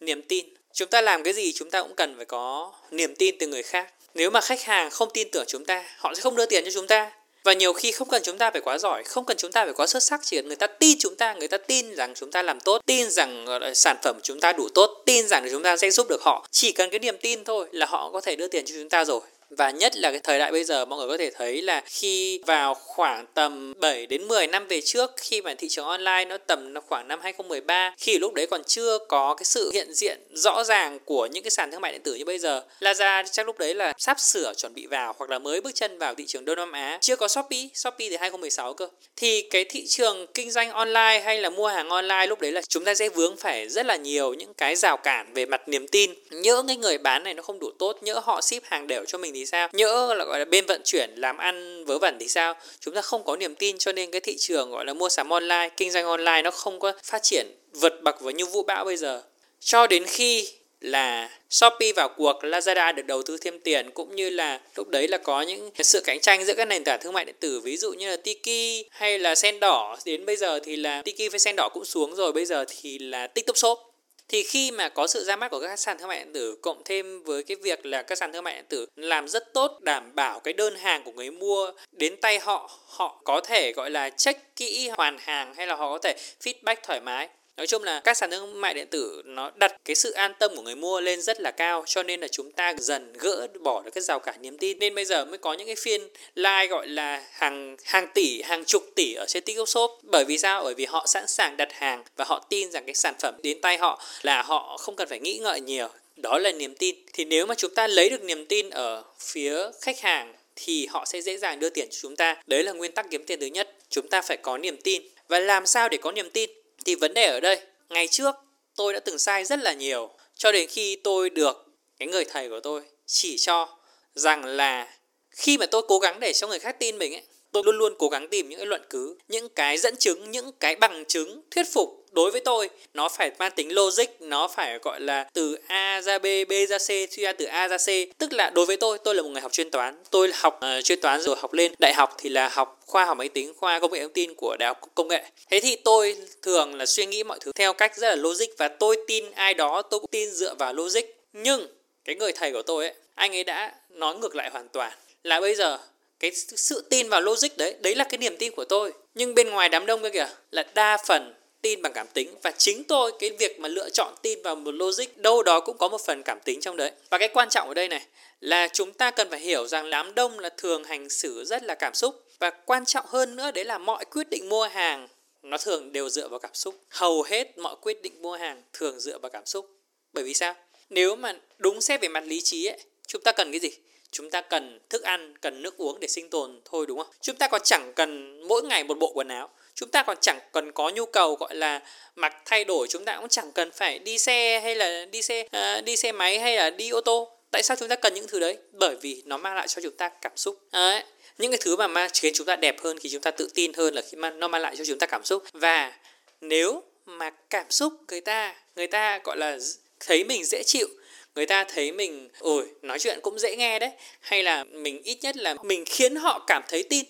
niềm 0.00 0.22
tin. 0.22 0.48
Chúng 0.72 0.88
ta 0.88 1.00
làm 1.00 1.22
cái 1.22 1.32
gì 1.32 1.52
chúng 1.52 1.70
ta 1.70 1.82
cũng 1.82 1.94
cần 1.94 2.16
phải 2.16 2.24
có 2.24 2.72
niềm 2.90 3.14
tin 3.14 3.38
từ 3.38 3.46
người 3.46 3.62
khác. 3.62 3.92
Nếu 4.14 4.30
mà 4.30 4.40
khách 4.40 4.62
hàng 4.62 4.90
không 4.90 5.08
tin 5.14 5.28
tưởng 5.32 5.44
chúng 5.48 5.64
ta, 5.64 5.84
họ 5.96 6.14
sẽ 6.14 6.20
không 6.20 6.36
đưa 6.36 6.46
tiền 6.46 6.64
cho 6.64 6.70
chúng 6.70 6.86
ta 6.86 7.12
và 7.48 7.54
nhiều 7.54 7.72
khi 7.72 7.92
không 7.92 8.08
cần 8.08 8.22
chúng 8.24 8.38
ta 8.38 8.50
phải 8.50 8.60
quá 8.60 8.78
giỏi, 8.78 9.02
không 9.04 9.24
cần 9.24 9.36
chúng 9.36 9.52
ta 9.52 9.64
phải 9.64 9.72
quá 9.72 9.86
xuất 9.86 10.02
sắc, 10.02 10.20
chỉ 10.24 10.36
cần 10.36 10.46
người 10.46 10.56
ta 10.56 10.66
tin 10.66 10.98
chúng 10.98 11.16
ta, 11.16 11.34
người 11.34 11.48
ta 11.48 11.58
tin 11.58 11.94
rằng 11.94 12.14
chúng 12.14 12.30
ta 12.30 12.42
làm 12.42 12.60
tốt, 12.60 12.82
tin 12.86 13.10
rằng 13.10 13.46
sản 13.74 13.96
phẩm 14.02 14.16
chúng 14.22 14.40
ta 14.40 14.52
đủ 14.52 14.68
tốt, 14.74 15.02
tin 15.06 15.28
rằng 15.28 15.48
chúng 15.50 15.62
ta 15.62 15.76
sẽ 15.76 15.90
giúp 15.90 16.06
được 16.08 16.22
họ. 16.22 16.46
Chỉ 16.50 16.72
cần 16.72 16.90
cái 16.90 16.98
niềm 16.98 17.16
tin 17.20 17.44
thôi 17.44 17.66
là 17.72 17.86
họ 17.86 18.10
có 18.12 18.20
thể 18.20 18.36
đưa 18.36 18.48
tiền 18.48 18.64
cho 18.66 18.74
chúng 18.78 18.88
ta 18.88 19.04
rồi 19.04 19.20
và 19.50 19.70
nhất 19.70 19.96
là 19.96 20.10
cái 20.10 20.20
thời 20.20 20.38
đại 20.38 20.52
bây 20.52 20.64
giờ, 20.64 20.84
mọi 20.84 20.98
người 20.98 21.08
có 21.08 21.16
thể 21.16 21.30
thấy 21.30 21.62
là 21.62 21.82
khi 21.86 22.40
vào 22.46 22.74
khoảng 22.74 23.26
tầm 23.34 23.74
7 23.80 24.06
đến 24.06 24.28
10 24.28 24.46
năm 24.46 24.66
về 24.66 24.80
trước, 24.80 25.10
khi 25.16 25.42
mà 25.42 25.54
thị 25.54 25.68
trường 25.68 25.86
online 25.86 26.24
nó 26.24 26.38
tầm 26.38 26.74
khoảng 26.86 27.08
năm 27.08 27.20
2013 27.22 27.94
khi 27.98 28.18
lúc 28.18 28.34
đấy 28.34 28.46
còn 28.46 28.64
chưa 28.64 28.98
có 29.08 29.34
cái 29.34 29.44
sự 29.44 29.70
hiện 29.72 29.94
diện 29.94 30.18
rõ 30.34 30.64
ràng 30.64 30.98
của 31.04 31.26
những 31.26 31.42
cái 31.42 31.50
sàn 31.50 31.70
thương 31.70 31.80
mại 31.80 31.92
điện 31.92 32.02
tử 32.02 32.14
như 32.14 32.24
bây 32.24 32.38
giờ, 32.38 32.62
Lazada 32.80 33.24
chắc 33.32 33.46
lúc 33.46 33.58
đấy 33.58 33.74
là 33.74 33.92
sắp 33.98 34.20
sửa 34.20 34.52
chuẩn 34.56 34.74
bị 34.74 34.86
vào 34.86 35.14
hoặc 35.18 35.30
là 35.30 35.38
mới 35.38 35.60
bước 35.60 35.74
chân 35.74 35.98
vào 35.98 36.14
thị 36.14 36.26
trường 36.26 36.44
Đông 36.44 36.56
Nam 36.56 36.72
Á. 36.72 36.98
Chưa 37.00 37.16
có 37.16 37.28
Shopee 37.28 37.68
Shopee 37.74 38.10
từ 38.10 38.16
2016 38.16 38.74
cơ. 38.74 38.88
Thì 39.16 39.42
cái 39.42 39.64
thị 39.64 39.86
trường 39.86 40.26
kinh 40.34 40.50
doanh 40.50 40.70
online 40.70 41.20
hay 41.24 41.40
là 41.40 41.50
mua 41.50 41.68
hàng 41.68 41.88
online 41.88 42.26
lúc 42.26 42.40
đấy 42.40 42.52
là 42.52 42.60
chúng 42.68 42.84
ta 42.84 42.94
sẽ 42.94 43.08
vướng 43.08 43.36
phải 43.36 43.68
rất 43.68 43.86
là 43.86 43.96
nhiều 43.96 44.34
những 44.34 44.54
cái 44.54 44.76
rào 44.76 44.96
cản 44.96 45.32
về 45.34 45.46
mặt 45.46 45.68
niềm 45.68 45.88
tin. 45.88 46.14
Nhỡ 46.30 46.62
cái 46.66 46.76
người 46.76 46.98
bán 46.98 47.24
này 47.24 47.34
nó 47.34 47.42
không 47.42 47.58
đủ 47.58 47.70
tốt, 47.78 47.98
nhỡ 48.02 48.20
họ 48.24 48.40
ship 48.40 48.64
hàng 48.64 48.86
đều 48.86 49.04
cho 49.04 49.18
mình 49.18 49.32
thì 49.38 49.46
sao? 49.46 49.68
Nhỡ 49.72 50.14
là 50.14 50.24
gọi 50.24 50.38
là 50.38 50.44
bên 50.44 50.66
vận 50.66 50.80
chuyển 50.84 51.10
làm 51.16 51.36
ăn 51.36 51.84
vớ 51.84 51.98
vẩn 51.98 52.16
thì 52.20 52.28
sao? 52.28 52.54
Chúng 52.80 52.94
ta 52.94 53.02
không 53.02 53.24
có 53.24 53.36
niềm 53.36 53.54
tin 53.54 53.78
cho 53.78 53.92
nên 53.92 54.10
cái 54.10 54.20
thị 54.20 54.36
trường 54.38 54.70
gọi 54.70 54.84
là 54.84 54.94
mua 54.94 55.08
sắm 55.08 55.28
online 55.28 55.68
kinh 55.76 55.90
doanh 55.90 56.04
online 56.04 56.42
nó 56.42 56.50
không 56.50 56.80
có 56.80 56.92
phát 57.04 57.22
triển 57.22 57.46
vượt 57.72 58.02
bậc 58.02 58.20
và 58.20 58.32
như 58.32 58.46
vũ 58.46 58.62
bão 58.62 58.84
bây 58.84 58.96
giờ. 58.96 59.22
Cho 59.60 59.86
đến 59.86 60.04
khi 60.04 60.48
là 60.80 61.30
Shopee 61.50 61.92
vào 61.92 62.08
cuộc, 62.16 62.38
Lazada 62.42 62.94
được 62.94 63.06
đầu 63.06 63.22
tư 63.22 63.36
thêm 63.40 63.60
tiền 63.60 63.90
cũng 63.90 64.16
như 64.16 64.30
là 64.30 64.60
lúc 64.76 64.88
đấy 64.88 65.08
là 65.08 65.18
có 65.18 65.42
những 65.42 65.70
sự 65.74 66.00
cạnh 66.00 66.20
tranh 66.20 66.44
giữa 66.44 66.54
các 66.54 66.64
nền 66.64 66.84
tảng 66.84 67.00
thương 67.02 67.12
mại 67.12 67.24
điện 67.24 67.34
tử 67.40 67.60
ví 67.60 67.76
dụ 67.76 67.92
như 67.92 68.10
là 68.10 68.16
Tiki 68.16 68.86
hay 68.90 69.18
là 69.18 69.34
Sen 69.34 69.60
đỏ. 69.60 69.96
Đến 70.04 70.26
bây 70.26 70.36
giờ 70.36 70.60
thì 70.60 70.76
là 70.76 71.02
Tiki 71.02 71.30
với 71.30 71.38
Sen 71.38 71.56
đỏ 71.56 71.68
cũng 71.74 71.84
xuống 71.84 72.14
rồi 72.14 72.32
bây 72.32 72.44
giờ 72.44 72.64
thì 72.68 72.98
là 72.98 73.26
TikTok 73.26 73.56
Shop 73.56 73.87
thì 74.28 74.42
khi 74.42 74.70
mà 74.70 74.88
có 74.88 75.06
sự 75.06 75.24
ra 75.24 75.36
mắt 75.36 75.50
của 75.50 75.60
các 75.60 75.78
sàn 75.78 75.98
thương 75.98 76.08
mại 76.08 76.18
điện 76.18 76.32
tử, 76.32 76.58
cộng 76.62 76.82
thêm 76.84 77.22
với 77.22 77.42
cái 77.42 77.56
việc 77.62 77.86
là 77.86 78.02
các 78.02 78.18
sàn 78.18 78.32
thương 78.32 78.44
mại 78.44 78.54
điện 78.54 78.64
tử 78.68 78.86
làm 78.96 79.28
rất 79.28 79.54
tốt, 79.54 79.78
đảm 79.80 80.14
bảo 80.14 80.40
cái 80.40 80.54
đơn 80.54 80.76
hàng 80.76 81.04
của 81.04 81.12
người 81.12 81.30
mua 81.30 81.72
đến 81.92 82.16
tay 82.20 82.38
họ 82.38 82.70
họ 82.86 83.20
có 83.24 83.40
thể, 83.40 83.72
gọi 83.72 83.90
là, 83.90 84.10
check 84.10 84.56
kỹ 84.56 84.88
hoàn 84.88 85.18
hàng 85.18 85.54
hay 85.54 85.66
là 85.66 85.74
họ 85.74 85.92
có 85.92 85.98
thể 85.98 86.16
feedback 86.44 86.76
thoải 86.82 87.00
mái 87.00 87.28
nói 87.58 87.66
chung 87.66 87.84
là 87.84 88.00
các 88.00 88.16
sàn 88.16 88.30
thương 88.30 88.60
mại 88.60 88.74
điện 88.74 88.86
tử 88.90 89.22
nó 89.24 89.50
đặt 89.56 89.76
cái 89.84 89.96
sự 89.96 90.10
an 90.10 90.32
tâm 90.38 90.56
của 90.56 90.62
người 90.62 90.76
mua 90.76 91.00
lên 91.00 91.22
rất 91.22 91.40
là 91.40 91.50
cao, 91.50 91.84
cho 91.86 92.02
nên 92.02 92.20
là 92.20 92.28
chúng 92.28 92.52
ta 92.52 92.74
dần 92.78 93.12
gỡ 93.18 93.46
bỏ 93.60 93.82
được 93.82 93.90
cái 93.94 94.02
rào 94.02 94.18
cản 94.18 94.42
niềm 94.42 94.58
tin. 94.58 94.78
Nên 94.78 94.94
bây 94.94 95.04
giờ 95.04 95.24
mới 95.24 95.38
có 95.38 95.52
những 95.52 95.66
cái 95.66 95.76
phiên 95.76 96.08
live 96.34 96.66
gọi 96.66 96.86
là 96.86 97.24
hàng 97.30 97.76
hàng 97.84 98.08
tỷ, 98.14 98.42
hàng 98.42 98.64
chục 98.64 98.82
tỷ 98.94 99.14
ở 99.14 99.26
trên 99.28 99.42
tiktok 99.44 99.68
shop. 99.68 99.90
Bởi 100.02 100.24
vì 100.24 100.38
sao? 100.38 100.64
Bởi 100.64 100.74
vì 100.74 100.84
họ 100.84 101.06
sẵn 101.06 101.26
sàng 101.26 101.56
đặt 101.56 101.72
hàng 101.72 102.04
và 102.16 102.24
họ 102.28 102.46
tin 102.50 102.70
rằng 102.70 102.84
cái 102.86 102.94
sản 102.94 103.14
phẩm 103.20 103.34
đến 103.42 103.60
tay 103.60 103.78
họ 103.78 104.02
là 104.22 104.42
họ 104.42 104.76
không 104.80 104.96
cần 104.96 105.08
phải 105.08 105.20
nghĩ 105.20 105.38
ngợi 105.38 105.60
nhiều. 105.60 105.88
Đó 106.16 106.38
là 106.38 106.52
niềm 106.52 106.74
tin. 106.74 106.96
Thì 107.12 107.24
nếu 107.24 107.46
mà 107.46 107.54
chúng 107.54 107.74
ta 107.74 107.86
lấy 107.86 108.10
được 108.10 108.22
niềm 108.22 108.46
tin 108.46 108.70
ở 108.70 109.02
phía 109.18 109.58
khách 109.80 110.00
hàng 110.00 110.34
thì 110.56 110.86
họ 110.86 111.04
sẽ 111.06 111.20
dễ 111.20 111.36
dàng 111.36 111.60
đưa 111.60 111.68
tiền 111.68 111.88
cho 111.90 111.98
chúng 112.02 112.16
ta. 112.16 112.42
Đấy 112.46 112.62
là 112.62 112.72
nguyên 112.72 112.92
tắc 112.92 113.06
kiếm 113.10 113.24
tiền 113.24 113.40
thứ 113.40 113.46
nhất. 113.46 113.74
Chúng 113.90 114.08
ta 114.08 114.22
phải 114.22 114.36
có 114.36 114.58
niềm 114.58 114.76
tin. 114.76 115.02
Và 115.28 115.40
làm 115.40 115.66
sao 115.66 115.88
để 115.88 115.98
có 115.98 116.12
niềm 116.12 116.30
tin? 116.30 116.50
Thì 116.88 116.94
vấn 116.94 117.14
đề 117.14 117.26
ở 117.26 117.40
đây, 117.40 117.60
ngày 117.88 118.08
trước 118.08 118.34
tôi 118.76 118.92
đã 118.92 119.00
từng 119.00 119.18
sai 119.18 119.44
rất 119.44 119.58
là 119.58 119.72
nhiều. 119.72 120.10
Cho 120.34 120.52
đến 120.52 120.68
khi 120.68 120.96
tôi 120.96 121.30
được 121.30 121.66
cái 121.98 122.08
người 122.08 122.24
thầy 122.24 122.48
của 122.48 122.60
tôi 122.60 122.82
chỉ 123.06 123.38
cho 123.38 123.78
rằng 124.14 124.44
là 124.44 124.98
khi 125.30 125.58
mà 125.58 125.66
tôi 125.66 125.82
cố 125.88 125.98
gắng 125.98 126.20
để 126.20 126.32
cho 126.32 126.46
người 126.46 126.58
khác 126.58 126.76
tin 126.78 126.98
mình 126.98 127.14
ấy 127.14 127.22
tôi 127.52 127.62
luôn 127.66 127.78
luôn 127.78 127.94
cố 127.98 128.08
gắng 128.08 128.28
tìm 128.28 128.48
những 128.48 128.58
cái 128.58 128.66
luận 128.66 128.82
cứ 128.90 129.18
những 129.28 129.48
cái 129.48 129.78
dẫn 129.78 129.96
chứng 129.96 130.30
những 130.30 130.52
cái 130.52 130.76
bằng 130.76 131.04
chứng 131.04 131.42
thuyết 131.50 131.66
phục 131.72 132.06
đối 132.18 132.30
với 132.30 132.40
tôi 132.40 132.70
nó 132.94 133.08
phải 133.08 133.30
mang 133.38 133.52
tính 133.56 133.74
logic 133.74 134.06
nó 134.20 134.48
phải 134.48 134.78
gọi 134.78 135.00
là 135.00 135.26
từ 135.32 135.58
a 135.66 136.00
ra 136.00 136.18
b 136.18 136.26
b 136.48 136.52
ra 136.68 136.78
c 136.78 136.82
suy 137.10 137.22
ra 137.22 137.32
từ 137.32 137.44
a 137.44 137.68
ra 137.68 137.78
c. 137.78 138.18
Tức 138.18 138.32
là 138.32 138.50
đối 138.50 138.66
với 138.66 138.76
tôi 138.76 138.98
tôi 138.98 139.14
là 139.14 139.22
một 139.22 139.28
người 139.28 139.40
học 139.40 139.52
chuyên 139.52 139.70
toán. 139.70 139.94
Tôi 140.10 140.32
học 140.34 140.60
uh, 140.78 140.84
chuyên 140.84 141.00
toán 141.00 141.20
rồi 141.20 141.36
học 141.38 141.52
lên 141.52 141.72
đại 141.78 141.94
học 141.94 142.14
thì 142.18 142.28
là 142.28 142.48
học 142.48 142.80
khoa 142.86 143.04
học 143.04 143.16
máy 143.16 143.28
tính 143.28 143.52
khoa 143.56 143.78
công 143.78 143.92
nghệ 143.92 144.02
thông 144.02 144.12
tin 144.12 144.34
của 144.34 144.56
đại 144.58 144.66
học 144.66 144.80
công 144.94 145.08
nghệ. 145.08 145.24
Thế 145.50 145.60
thì 145.60 145.76
tôi 145.76 146.16
thường 146.42 146.74
là 146.74 146.86
suy 146.86 147.06
nghĩ 147.06 147.24
mọi 147.24 147.38
thứ 147.40 147.52
theo 147.54 147.72
cách 147.72 147.96
rất 147.96 148.08
là 148.08 148.16
logic 148.16 148.46
và 148.58 148.68
tôi 148.68 148.96
tin 149.06 149.30
ai 149.30 149.54
đó 149.54 149.82
tôi 149.82 150.00
cũng 150.00 150.10
tin 150.10 150.30
dựa 150.30 150.54
vào 150.54 150.72
logic. 150.72 151.04
Nhưng 151.32 151.66
cái 152.04 152.16
người 152.16 152.32
thầy 152.32 152.52
của 152.52 152.62
tôi 152.62 152.84
ấy 152.84 152.94
anh 153.14 153.36
ấy 153.36 153.44
đã 153.44 153.72
nói 153.90 154.14
ngược 154.14 154.36
lại 154.36 154.50
hoàn 154.50 154.68
toàn. 154.68 154.92
Là 155.22 155.40
bây 155.40 155.54
giờ 155.54 155.78
cái 156.20 156.30
sự 156.34 156.84
tin 156.90 157.08
vào 157.08 157.20
logic 157.20 157.56
đấy 157.56 157.74
đấy 157.80 157.94
là 157.94 158.04
cái 158.04 158.18
niềm 158.18 158.36
tin 158.36 158.52
của 158.52 158.64
tôi. 158.64 158.92
Nhưng 159.14 159.34
bên 159.34 159.50
ngoài 159.50 159.68
đám 159.68 159.86
đông 159.86 160.02
kia 160.02 160.10
kìa 160.10 160.28
là 160.50 160.64
đa 160.74 160.96
phần 161.06 161.34
tin 161.62 161.82
bằng 161.82 161.92
cảm 161.92 162.06
tính. 162.14 162.34
Và 162.42 162.50
chính 162.50 162.84
tôi, 162.84 163.12
cái 163.18 163.30
việc 163.30 163.60
mà 163.60 163.68
lựa 163.68 163.90
chọn 163.90 164.14
tin 164.22 164.42
vào 164.42 164.56
một 164.56 164.70
logic, 164.70 165.16
đâu 165.16 165.42
đó 165.42 165.60
cũng 165.60 165.78
có 165.78 165.88
một 165.88 166.00
phần 166.06 166.22
cảm 166.22 166.38
tính 166.44 166.60
trong 166.60 166.76
đấy. 166.76 166.90
Và 167.10 167.18
cái 167.18 167.28
quan 167.28 167.48
trọng 167.48 167.68
ở 167.68 167.74
đây 167.74 167.88
này, 167.88 168.06
là 168.40 168.68
chúng 168.72 168.92
ta 168.92 169.10
cần 169.10 169.30
phải 169.30 169.40
hiểu 169.40 169.66
rằng 169.66 169.90
đám 169.90 170.14
đông 170.14 170.38
là 170.38 170.48
thường 170.56 170.84
hành 170.84 171.08
xử 171.08 171.44
rất 171.44 171.62
là 171.62 171.74
cảm 171.74 171.94
xúc. 171.94 172.24
Và 172.38 172.50
quan 172.50 172.84
trọng 172.84 173.06
hơn 173.08 173.36
nữa, 173.36 173.50
đấy 173.50 173.64
là 173.64 173.78
mọi 173.78 174.04
quyết 174.04 174.30
định 174.30 174.48
mua 174.48 174.64
hàng, 174.64 175.08
nó 175.42 175.58
thường 175.58 175.92
đều 175.92 176.08
dựa 176.08 176.28
vào 176.28 176.38
cảm 176.38 176.54
xúc. 176.54 176.74
Hầu 176.88 177.22
hết 177.22 177.58
mọi 177.58 177.76
quyết 177.80 178.02
định 178.02 178.22
mua 178.22 178.36
hàng 178.36 178.62
thường 178.72 179.00
dựa 179.00 179.18
vào 179.18 179.30
cảm 179.30 179.46
xúc. 179.46 179.70
Bởi 180.12 180.24
vì 180.24 180.34
sao? 180.34 180.54
Nếu 180.90 181.16
mà 181.16 181.40
đúng 181.58 181.80
xét 181.80 182.00
về 182.00 182.08
mặt 182.08 182.24
lý 182.26 182.40
trí 182.40 182.66
ấy, 182.66 182.78
chúng 183.06 183.22
ta 183.22 183.32
cần 183.32 183.50
cái 183.50 183.60
gì? 183.60 183.70
Chúng 184.10 184.30
ta 184.30 184.40
cần 184.40 184.80
thức 184.90 185.02
ăn, 185.02 185.34
cần 185.40 185.62
nước 185.62 185.76
uống 185.76 186.00
để 186.00 186.08
sinh 186.08 186.30
tồn 186.30 186.60
thôi, 186.64 186.86
đúng 186.86 186.98
không? 186.98 187.06
Chúng 187.20 187.36
ta 187.36 187.48
còn 187.48 187.60
chẳng 187.64 187.92
cần 187.96 188.40
mỗi 188.48 188.62
ngày 188.62 188.84
một 188.84 188.98
bộ 188.98 189.12
quần 189.14 189.28
áo 189.28 189.50
chúng 189.80 189.90
ta 189.90 190.02
còn 190.02 190.16
chẳng 190.20 190.38
cần 190.52 190.72
có 190.72 190.90
nhu 190.90 191.06
cầu 191.06 191.34
gọi 191.34 191.54
là 191.54 191.80
mặc 192.16 192.36
thay 192.44 192.64
đổi 192.64 192.86
chúng 192.88 193.04
ta 193.04 193.16
cũng 193.16 193.28
chẳng 193.28 193.52
cần 193.52 193.70
phải 193.72 193.98
đi 193.98 194.18
xe 194.18 194.60
hay 194.60 194.74
là 194.74 195.04
đi 195.04 195.22
xe 195.22 195.44
uh, 195.78 195.84
đi 195.84 195.96
xe 195.96 196.12
máy 196.12 196.38
hay 196.38 196.56
là 196.56 196.70
đi 196.70 196.90
ô 196.90 197.00
tô. 197.00 197.30
Tại 197.50 197.62
sao 197.62 197.76
chúng 197.76 197.88
ta 197.88 197.96
cần 197.96 198.14
những 198.14 198.26
thứ 198.28 198.40
đấy? 198.40 198.56
Bởi 198.72 198.96
vì 199.00 199.22
nó 199.26 199.36
mang 199.36 199.54
lại 199.54 199.68
cho 199.68 199.82
chúng 199.82 199.96
ta 199.96 200.08
cảm 200.08 200.32
xúc. 200.36 200.58
Đấy. 200.72 201.02
Những 201.38 201.50
cái 201.50 201.58
thứ 201.62 201.76
mà 201.76 201.86
mang 201.86 202.10
khiến 202.14 202.32
chúng 202.36 202.46
ta 202.46 202.56
đẹp 202.56 202.80
hơn 202.80 202.98
khi 202.98 203.08
chúng 203.08 203.22
ta 203.22 203.30
tự 203.30 203.48
tin 203.54 203.72
hơn 203.72 203.94
là 203.94 204.02
khi 204.02 204.16
mà 204.16 204.30
nó 204.30 204.48
mang 204.48 204.62
lại 204.62 204.76
cho 204.76 204.84
chúng 204.84 204.98
ta 204.98 205.06
cảm 205.06 205.24
xúc. 205.24 205.44
Và 205.52 205.92
nếu 206.40 206.82
mà 207.06 207.30
cảm 207.50 207.70
xúc 207.70 207.92
người 208.08 208.20
ta 208.20 208.54
người 208.76 208.86
ta 208.86 209.20
gọi 209.24 209.36
là 209.36 209.58
thấy 210.00 210.24
mình 210.24 210.44
dễ 210.44 210.62
chịu 210.62 210.88
người 211.34 211.46
ta 211.46 211.64
thấy 211.64 211.92
mình 211.92 212.28
ôi 212.38 212.66
nói 212.82 212.98
chuyện 212.98 213.18
cũng 213.22 213.38
dễ 213.38 213.56
nghe 213.56 213.78
đấy 213.78 213.90
hay 214.20 214.42
là 214.42 214.64
mình 214.64 215.02
ít 215.02 215.18
nhất 215.22 215.36
là 215.36 215.54
mình 215.62 215.84
khiến 215.86 216.16
họ 216.16 216.44
cảm 216.46 216.62
thấy 216.68 216.82
tin 216.82 217.04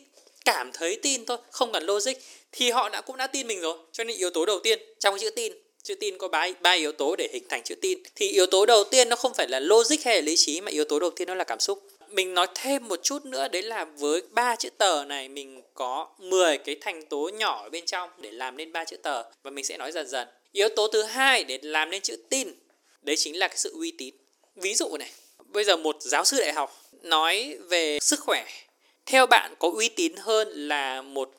cảm 0.44 0.70
thấy 0.72 0.98
tin 1.02 1.26
thôi 1.26 1.38
không 1.50 1.72
cần 1.72 1.86
logic 1.86 2.12
thì 2.52 2.70
họ 2.70 2.88
đã 2.88 3.00
cũng 3.00 3.16
đã 3.16 3.26
tin 3.26 3.46
mình 3.46 3.60
rồi. 3.60 3.78
Cho 3.92 4.04
nên 4.04 4.16
yếu 4.16 4.30
tố 4.30 4.46
đầu 4.46 4.60
tiên 4.60 4.78
trong 4.98 5.18
chữ 5.18 5.30
tin 5.30 5.52
chữ 5.82 5.94
tin 5.94 6.18
có 6.18 6.28
ba 6.28 6.48
ba 6.60 6.72
yếu 6.72 6.92
tố 6.92 7.16
để 7.16 7.28
hình 7.32 7.44
thành 7.48 7.62
chữ 7.64 7.74
tin. 7.74 8.02
Thì 8.14 8.28
yếu 8.28 8.46
tố 8.46 8.66
đầu 8.66 8.84
tiên 8.84 9.08
nó 9.08 9.16
không 9.16 9.34
phải 9.34 9.48
là 9.48 9.60
logic 9.60 10.04
hay 10.04 10.14
là 10.14 10.20
lý 10.20 10.36
trí, 10.36 10.60
mà 10.60 10.70
yếu 10.70 10.84
tố 10.84 10.98
đầu 10.98 11.10
tiên 11.10 11.28
nó 11.28 11.34
là 11.34 11.44
cảm 11.44 11.60
xúc. 11.60 11.82
Mình 12.08 12.34
nói 12.34 12.46
thêm 12.54 12.88
một 12.88 13.00
chút 13.02 13.24
nữa, 13.24 13.48
đấy 13.48 13.62
là 13.62 13.84
với 13.84 14.22
ba 14.30 14.56
chữ 14.56 14.70
tờ 14.78 15.04
này 15.04 15.28
mình 15.28 15.62
có 15.74 16.08
10 16.18 16.58
cái 16.58 16.76
thành 16.80 17.06
tố 17.06 17.30
nhỏ 17.34 17.62
ở 17.62 17.70
bên 17.70 17.86
trong 17.86 18.10
để 18.18 18.30
làm 18.30 18.56
nên 18.56 18.72
ba 18.72 18.84
chữ 18.84 18.96
tờ, 18.96 19.22
và 19.42 19.50
mình 19.50 19.64
sẽ 19.64 19.76
nói 19.76 19.92
dần 19.92 20.08
dần. 20.08 20.28
Yếu 20.52 20.68
tố 20.68 20.88
thứ 20.88 21.02
hai 21.02 21.44
để 21.44 21.58
làm 21.62 21.90
nên 21.90 22.02
chữ 22.02 22.16
tin, 22.28 22.48
đấy 23.02 23.16
chính 23.16 23.38
là 23.38 23.48
cái 23.48 23.56
sự 23.56 23.72
uy 23.74 23.90
tín. 23.98 24.14
Ví 24.56 24.74
dụ 24.74 24.96
này, 24.98 25.10
bây 25.46 25.64
giờ 25.64 25.76
một 25.76 25.96
giáo 26.00 26.24
sư 26.24 26.36
đại 26.40 26.52
học 26.52 26.82
nói 27.02 27.58
về 27.68 27.98
sức 28.00 28.20
khỏe. 28.20 28.46
Theo 29.06 29.26
bạn 29.26 29.54
có 29.58 29.70
uy 29.74 29.88
tín 29.88 30.12
hơn 30.16 30.48
là 30.68 31.02
một 31.02 31.30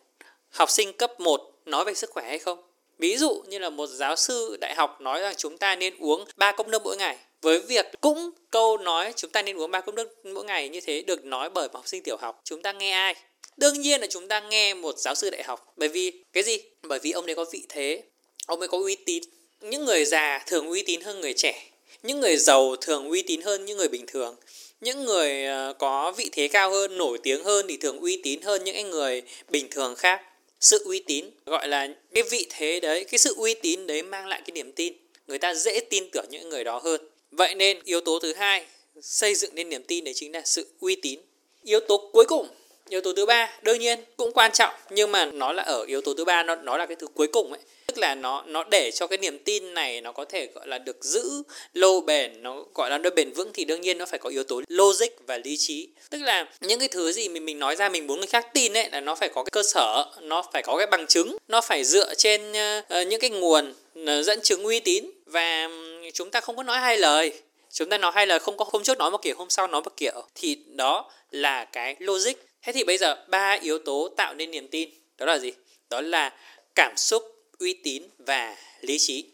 học 0.50 0.70
sinh 0.70 0.94
cấp 0.94 1.20
1 1.20 1.52
nói 1.66 1.86
về 1.86 1.94
sức 1.94 2.10
khỏe 2.10 2.26
hay 2.26 2.40
không? 2.40 2.64
Ví 2.98 3.18
dụ 3.18 3.44
như 3.48 3.60
là 3.60 3.70
một 3.70 3.88
giáo 3.88 4.16
sư 4.16 4.58
đại 4.62 4.76
học 4.76 5.02
nói 5.02 5.22
rằng 5.22 5.34
chúng 5.38 5.58
ta 5.58 5.76
nên 5.76 5.98
uống 6.00 6.26
3 6.38 6.52
cốc 6.52 6.68
nước 6.68 6.82
mỗi 6.84 6.98
ngày. 6.98 7.18
Với 7.42 7.60
việc 7.60 7.86
cũng 8.02 8.32
câu 8.52 8.78
nói 8.78 9.14
chúng 9.16 9.32
ta 9.32 9.42
nên 9.42 9.58
uống 9.58 9.72
3 9.72 9.82
cốc 9.82 9.96
nước 9.96 10.26
mỗi 10.26 10.46
ngày 10.46 10.70
như 10.70 10.82
thế 10.82 11.02
được 11.02 11.26
nói 11.26 11.50
bởi 11.50 11.68
một 11.68 11.74
học 11.74 11.88
sinh 11.88 12.04
tiểu 12.04 12.18
học. 12.18 12.42
Chúng 12.44 12.62
ta 12.62 12.72
nghe 12.72 12.92
ai? 12.92 13.16
Đương 13.58 13.82
nhiên 13.82 14.02
là 14.02 14.08
chúng 14.08 14.28
ta 14.28 14.40
nghe 14.40 14.74
một 14.74 14.98
giáo 14.98 15.16
sư 15.16 15.30
đại 15.30 15.44
học. 15.44 15.74
Bởi 15.78 15.90
vì 15.90 16.12
cái 16.34 16.44
gì? 16.44 16.58
Bởi 16.82 17.00
vì 17.00 17.12
ông 17.12 17.26
ấy 17.26 17.36
có 17.36 17.46
vị 17.52 17.64
thế, 17.70 18.04
ông 18.46 18.60
ấy 18.60 18.68
có 18.68 18.78
uy 18.78 18.96
tín. 18.96 19.24
Những 19.62 19.86
người 19.86 20.06
già 20.06 20.44
thường 20.48 20.70
uy 20.70 20.84
tín 20.84 21.02
hơn 21.02 21.22
người 21.22 21.34
trẻ. 21.34 21.70
Những 22.04 22.20
người 22.20 22.38
giàu 22.38 22.76
thường 22.82 23.10
uy 23.10 23.22
tín 23.22 23.42
hơn 23.42 23.66
những 23.66 23.78
người 23.78 23.88
bình 23.88 24.06
thường 24.08 24.36
những 24.82 25.06
người 25.06 25.46
ờ, 25.46 25.74
có 25.80 26.14
vị 26.18 26.30
thế 26.32 26.48
cao 26.48 26.72
hơn 26.72 26.98
nổi 26.98 27.18
tiếng 27.24 27.44
hơn 27.44 27.66
thì 27.70 27.78
thường 27.78 28.00
uy 28.00 28.20
tín 28.24 28.42
hơn 28.42 28.64
những 28.64 28.90
người 28.90 29.22
bình 29.50 29.68
thường 29.72 29.96
khác 29.96 30.22
sự 30.60 30.82
uy 30.86 31.00
tín, 31.00 31.26
gọi 31.46 31.68
là 31.68 31.88
cái 32.14 32.24
vị 32.24 32.48
thế 32.50 32.80
đấy, 32.80 33.04
cái 33.04 33.18
sự 33.18 33.34
uy 33.38 33.54
tín 33.54 33.88
đấy 33.88 34.04
mang 34.04 34.28
lại 34.28 34.42
cái 34.46 34.52
niềm 34.52 34.72
tin. 34.72 34.94
Người 35.28 35.38
ta 35.38 35.54
dễ 35.54 35.80
tin 35.80 36.10
tưởng 36.12 36.26
những 36.30 36.50
người 36.50 36.64
đó 36.64 36.80
hơn. 36.84 37.02
Vậy 37.32 37.56
nên 37.56 37.80
yếu 37.84 38.02
tố 38.02 38.20
thứ 38.20 38.34
hai, 38.34 38.66
xây 39.02 39.36
dựng 39.36 39.56
nên 39.56 39.70
niềm 39.70 39.84
tin 39.84 40.04
đấy 40.04 40.14
chính 40.14 40.32
là 40.32 40.42
sự 40.46 40.68
uy 40.80 40.96
tín. 40.96 41.20
Yếu 41.64 41.80
tố 41.80 42.10
cuối 42.14 42.26
cùng, 42.26 42.48
yếu 42.90 43.02
tố 43.02 43.14
thứ 43.14 43.26
ba, 43.26 43.60
đương 43.62 43.80
nhiên 43.80 44.00
cũng 44.18 44.32
quan 44.34 44.52
trọng, 44.52 44.74
nhưng 44.90 45.12
mà 45.12 45.26
nó 45.26 45.54
là 45.54 45.64
ở 45.64 45.84
yếu 45.84 46.02
tố 46.02 46.14
thứ 46.14 46.26
ba, 46.26 46.44
nó 46.44 46.56
nó 46.56 46.78
là 46.78 46.86
cái 46.86 46.96
thứ 46.96 47.08
cuối 47.08 47.28
cùng 47.28 47.52
ấy 47.52 47.62
tức 47.90 47.98
là 47.98 48.16
nó 48.16 48.44
nó 48.48 48.64
để 48.64 48.92
cho 48.92 49.08
cái 49.08 49.18
niềm 49.18 49.40
tin 49.40 49.74
này 49.74 50.02
nó 50.02 50.12
có 50.12 50.26
thể 50.26 50.48
gọi 50.56 50.68
là 50.68 50.78
được 50.78 51.04
giữ 51.04 51.44
lâu 51.74 52.02
bền 52.02 52.44
nó 52.44 52.64
gọi 52.76 52.90
là 52.90 52.98
nó 52.98 53.10
bền 53.10 53.32
vững 53.32 53.52
thì 53.54 53.66
đương 53.66 53.82
nhiên 53.82 53.98
nó 53.98 54.06
phải 54.06 54.20
có 54.20 54.30
yếu 54.30 54.44
tố 54.44 54.62
logic 54.68 55.28
và 55.28 55.38
lý 55.38 55.58
trí. 55.58 55.88
Tức 56.10 56.22
là 56.22 56.48
những 56.62 56.80
cái 56.80 56.88
thứ 56.88 57.12
gì 57.12 57.30
mình 57.30 57.46
mình 57.46 57.60
nói 57.60 57.76
ra 57.76 57.90
mình 57.90 58.08
muốn 58.08 58.18
người 58.18 58.28
khác 58.28 58.48
tin 58.54 58.78
ấy 58.78 58.90
là 58.92 59.02
nó 59.02 59.16
phải 59.16 59.30
có 59.30 59.44
cái 59.44 59.52
cơ 59.52 59.64
sở 59.64 60.06
nó 60.22 60.44
phải 60.54 60.64
có 60.64 60.78
cái 60.78 60.88
bằng 60.88 61.08
chứng 61.08 61.38
nó 61.48 61.62
phải 61.62 61.84
dựa 61.84 62.16
trên 62.16 62.52
uh, 62.52 63.08
những 63.08 63.20
cái 63.20 63.30
nguồn 63.30 63.74
uh, 64.00 64.26
dẫn 64.26 64.42
chứng 64.42 64.64
uy 64.64 64.80
tín. 64.80 65.06
Và 65.26 65.70
chúng 66.14 66.32
ta 66.32 66.42
không 66.42 66.56
có 66.56 66.64
nói 66.64 66.80
hai 66.80 66.98
lời. 66.98 67.32
Chúng 67.72 67.90
ta 67.90 67.98
nói 67.98 68.12
hai 68.16 68.28
lời 68.28 68.40
không 68.40 68.58
có 68.58 68.66
hôm 68.72 68.84
trước 68.84 68.98
nói 68.98 69.12
một 69.12 69.22
kiểu 69.22 69.36
hôm 69.38 69.50
sau 69.50 69.68
nói 69.68 69.82
một 69.82 69.98
kiểu. 69.98 70.24
Thì 70.36 70.58
đó 70.76 71.12
là 71.32 71.66
cái 71.66 71.96
logic. 72.00 72.34
Thế 72.64 72.72
thì 72.72 72.84
bây 72.84 72.98
giờ 72.98 73.16
ba 73.28 73.58
yếu 73.62 73.80
tố 73.80 74.10
tạo 74.18 74.34
nên 74.34 74.52
niềm 74.52 74.68
tin. 74.68 74.90
Đó 75.18 75.26
là 75.26 75.38
gì? 75.38 75.52
Đó 75.90 76.02
là 76.02 76.34
cảm 76.76 76.94
xúc 76.98 77.39
uy 77.60 77.74
tín 77.74 78.04
và 78.18 78.58
lý 78.82 79.00
trí. 79.00 79.26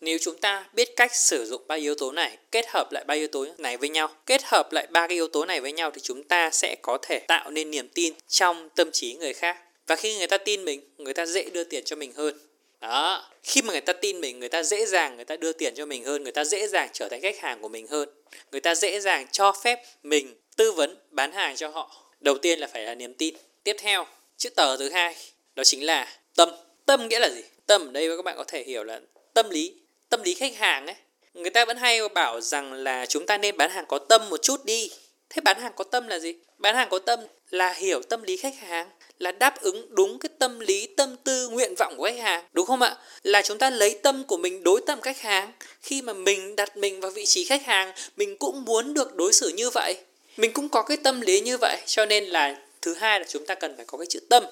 Nếu 0.00 0.18
chúng 0.18 0.38
ta 0.38 0.68
biết 0.72 0.96
cách 0.96 1.14
sử 1.14 1.46
dụng 1.46 1.62
ba 1.66 1.74
yếu 1.74 1.94
tố 1.94 2.12
này 2.12 2.38
kết 2.50 2.66
hợp 2.68 2.92
lại 2.92 3.04
ba 3.06 3.14
yếu 3.14 3.28
tố 3.28 3.46
này 3.58 3.76
với 3.76 3.88
nhau, 3.88 4.10
kết 4.26 4.42
hợp 4.44 4.72
lại 4.72 4.86
ba 4.90 5.06
cái 5.06 5.14
yếu 5.14 5.28
tố 5.28 5.44
này 5.44 5.60
với 5.60 5.72
nhau 5.72 5.90
thì 5.90 6.00
chúng 6.00 6.24
ta 6.24 6.50
sẽ 6.50 6.76
có 6.82 6.98
thể 7.02 7.18
tạo 7.18 7.50
nên 7.50 7.70
niềm 7.70 7.88
tin 7.88 8.14
trong 8.28 8.68
tâm 8.68 8.90
trí 8.92 9.14
người 9.14 9.32
khác. 9.32 9.58
Và 9.86 9.96
khi 9.96 10.18
người 10.18 10.26
ta 10.26 10.38
tin 10.38 10.64
mình, 10.64 10.80
người 10.98 11.14
ta 11.14 11.26
dễ 11.26 11.42
đưa 11.42 11.64
tiền 11.64 11.84
cho 11.84 11.96
mình 11.96 12.12
hơn. 12.12 12.38
Đó, 12.80 13.30
khi 13.42 13.62
mà 13.62 13.72
người 13.72 13.80
ta 13.80 13.92
tin 13.92 14.20
mình, 14.20 14.38
người 14.38 14.48
ta 14.48 14.62
dễ 14.62 14.86
dàng 14.86 15.16
người 15.16 15.24
ta 15.24 15.36
đưa 15.36 15.52
tiền 15.52 15.74
cho 15.74 15.86
mình 15.86 16.04
hơn, 16.04 16.22
người 16.22 16.32
ta 16.32 16.44
dễ 16.44 16.68
dàng 16.68 16.88
trở 16.92 17.08
thành 17.08 17.20
khách 17.20 17.38
hàng 17.38 17.62
của 17.62 17.68
mình 17.68 17.86
hơn. 17.86 18.08
Người 18.52 18.60
ta 18.60 18.74
dễ 18.74 19.00
dàng 19.00 19.26
cho 19.32 19.52
phép 19.64 19.82
mình 20.02 20.34
tư 20.56 20.72
vấn, 20.72 20.96
bán 21.10 21.32
hàng 21.32 21.56
cho 21.56 21.68
họ. 21.68 22.12
Đầu 22.20 22.38
tiên 22.38 22.58
là 22.58 22.66
phải 22.66 22.82
là 22.82 22.94
niềm 22.94 23.14
tin. 23.14 23.34
Tiếp 23.64 23.76
theo, 23.78 24.06
chữ 24.36 24.50
tờ 24.50 24.76
thứ 24.76 24.88
hai, 24.88 25.16
đó 25.54 25.64
chính 25.64 25.86
là 25.86 26.18
tâm. 26.36 26.48
Tâm 26.86 27.08
nghĩa 27.08 27.18
là 27.18 27.30
gì? 27.30 27.42
Tâm 27.72 27.88
ở 27.88 27.92
đây 27.92 28.08
các 28.16 28.24
bạn 28.24 28.36
có 28.36 28.44
thể 28.44 28.62
hiểu 28.62 28.84
là 28.84 29.00
tâm 29.34 29.50
lý 29.50 29.74
tâm 30.08 30.22
lý 30.22 30.34
khách 30.34 30.56
hàng 30.56 30.86
ấy. 30.86 30.96
Người 31.34 31.50
ta 31.50 31.64
vẫn 31.64 31.76
hay 31.76 32.08
bảo 32.08 32.40
rằng 32.40 32.72
là 32.72 33.06
chúng 33.06 33.26
ta 33.26 33.38
nên 33.38 33.56
bán 33.56 33.70
hàng 33.70 33.84
có 33.88 33.98
tâm 33.98 34.30
một 34.30 34.42
chút 34.42 34.64
đi. 34.64 34.90
Thế 35.30 35.40
bán 35.40 35.60
hàng 35.60 35.72
có 35.76 35.84
tâm 35.84 36.08
là 36.08 36.18
gì? 36.18 36.34
Bán 36.58 36.74
hàng 36.74 36.88
có 36.90 36.98
tâm 36.98 37.20
là 37.50 37.72
hiểu 37.72 38.02
tâm 38.02 38.22
lý 38.22 38.36
khách 38.36 38.58
hàng, 38.58 38.90
là 39.18 39.32
đáp 39.32 39.60
ứng 39.60 39.86
đúng 39.94 40.18
cái 40.18 40.30
tâm 40.38 40.60
lý, 40.60 40.86
tâm 40.86 41.16
tư, 41.24 41.48
nguyện 41.48 41.74
vọng 41.78 41.94
của 41.96 42.04
khách 42.04 42.22
hàng, 42.22 42.44
đúng 42.52 42.66
không 42.66 42.82
ạ? 42.82 42.96
Là 43.22 43.42
chúng 43.42 43.58
ta 43.58 43.70
lấy 43.70 43.98
tâm 44.02 44.24
của 44.24 44.36
mình 44.36 44.62
đối 44.62 44.80
tâm 44.86 45.00
khách 45.00 45.20
hàng. 45.20 45.52
Khi 45.80 46.02
mà 46.02 46.12
mình 46.12 46.56
đặt 46.56 46.76
mình 46.76 47.00
vào 47.00 47.10
vị 47.10 47.26
trí 47.26 47.44
khách 47.44 47.66
hàng, 47.66 47.92
mình 48.16 48.36
cũng 48.38 48.64
muốn 48.64 48.94
được 48.94 49.14
đối 49.14 49.32
xử 49.32 49.48
như 49.48 49.70
vậy. 49.70 49.96
Mình 50.36 50.52
cũng 50.52 50.68
có 50.68 50.82
cái 50.82 50.96
tâm 50.96 51.20
lý 51.20 51.40
như 51.40 51.58
vậy. 51.58 51.76
Cho 51.86 52.06
nên 52.06 52.24
là 52.24 52.56
thứ 52.82 52.94
hai 52.94 53.20
là 53.20 53.26
chúng 53.28 53.46
ta 53.46 53.54
cần 53.54 53.76
phải 53.76 53.84
có 53.86 53.98
cái 53.98 54.06
chữ 54.06 54.20
tâm 54.30 54.44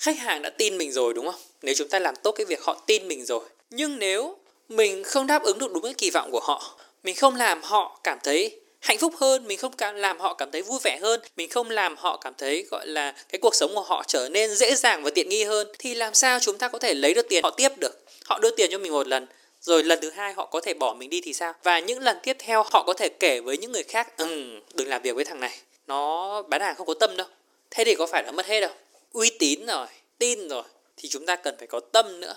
khách 0.00 0.18
hàng 0.18 0.42
đã 0.42 0.50
tin 0.50 0.78
mình 0.78 0.92
rồi, 0.92 1.14
đúng 1.14 1.26
không? 1.26 1.40
Nếu 1.62 1.74
chúng 1.74 1.88
ta 1.88 1.98
làm 1.98 2.14
tốt 2.22 2.32
cái 2.32 2.44
việc 2.44 2.62
họ 2.62 2.82
tin 2.86 3.08
mình 3.08 3.24
rồi. 3.24 3.40
Nhưng 3.70 3.98
nếu 3.98 4.36
mình 4.68 5.04
không 5.04 5.26
đáp 5.26 5.42
ứng 5.42 5.58
được 5.58 5.72
đúng 5.72 5.82
cái 5.82 5.94
kỳ 5.94 6.10
vọng 6.10 6.30
của 6.30 6.40
họ, 6.40 6.78
mình 7.02 7.14
không 7.14 7.36
làm 7.36 7.62
họ 7.62 8.00
cảm 8.04 8.18
thấy 8.22 8.60
hạnh 8.80 8.98
phúc 8.98 9.14
hơn, 9.16 9.46
mình 9.46 9.58
không 9.58 9.72
làm 9.94 10.20
họ 10.20 10.34
cảm 10.34 10.50
thấy 10.50 10.62
vui 10.62 10.78
vẻ 10.82 10.98
hơn, 11.02 11.20
mình 11.36 11.48
không 11.48 11.70
làm 11.70 11.96
họ 11.96 12.16
cảm 12.16 12.34
thấy, 12.38 12.66
gọi 12.70 12.86
là, 12.86 13.14
cái 13.28 13.38
cuộc 13.38 13.54
sống 13.54 13.74
của 13.74 13.80
họ 13.80 14.02
trở 14.06 14.28
nên 14.28 14.54
dễ 14.54 14.74
dàng 14.74 15.02
và 15.02 15.10
tiện 15.10 15.28
nghi 15.28 15.44
hơn, 15.44 15.68
thì 15.78 15.94
làm 15.94 16.14
sao 16.14 16.38
chúng 16.40 16.58
ta 16.58 16.68
có 16.68 16.78
thể 16.78 16.94
lấy 16.94 17.14
được 17.14 17.28
tiền 17.28 17.44
họ 17.44 17.50
tiếp 17.50 17.68
được? 17.76 18.04
Họ 18.24 18.38
đưa 18.38 18.50
tiền 18.50 18.70
cho 18.70 18.78
mình 18.78 18.92
một 18.92 19.08
lần, 19.08 19.26
rồi 19.60 19.84
lần 19.84 19.98
thứ 20.02 20.10
hai 20.10 20.32
họ 20.32 20.46
có 20.46 20.60
thể 20.60 20.74
bỏ 20.74 20.94
mình 20.94 21.10
đi 21.10 21.20
thì 21.20 21.32
sao? 21.32 21.54
Và 21.62 21.78
những 21.78 22.00
lần 22.00 22.16
tiếp 22.22 22.36
theo 22.38 22.62
họ 22.70 22.82
có 22.86 22.92
thể 22.92 23.08
kể 23.08 23.40
với 23.40 23.58
những 23.58 23.72
người 23.72 23.82
khác 23.82 24.16
ừ 24.16 24.60
đừng 24.74 24.88
làm 24.88 25.02
việc 25.02 25.14
với 25.16 25.24
thằng 25.24 25.40
này. 25.40 25.58
Nó 25.86 26.42
bán 26.42 26.60
hàng 26.60 26.74
không 26.76 26.86
có 26.86 26.94
tâm 26.94 27.16
đâu. 27.16 27.26
Thế 27.70 27.84
thì 27.84 27.94
có 27.94 28.06
phải 28.06 28.22
là 28.24 28.32
mất 28.32 28.46
hết 28.46 28.60
đâu? 28.60 28.70
Uy 29.12 29.30
tín 29.38 29.66
rồi, 29.66 29.86
tin 30.18 30.48
rồi, 30.48 30.62
thì 30.96 31.08
chúng 31.08 31.26
ta 31.26 31.36
cần 31.36 31.54
phải 31.58 31.66
có 31.66 31.80
tâm 31.80 32.20
nữa. 32.20 32.34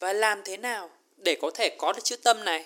Và 0.00 0.12
làm 0.12 0.42
thế 0.44 0.56
nào 0.56 0.90
để 1.16 1.36
có 1.42 1.50
thể 1.50 1.68
có 1.78 1.92
được 1.92 2.04
chữ 2.04 2.16
tâm 2.16 2.44
này? 2.44 2.64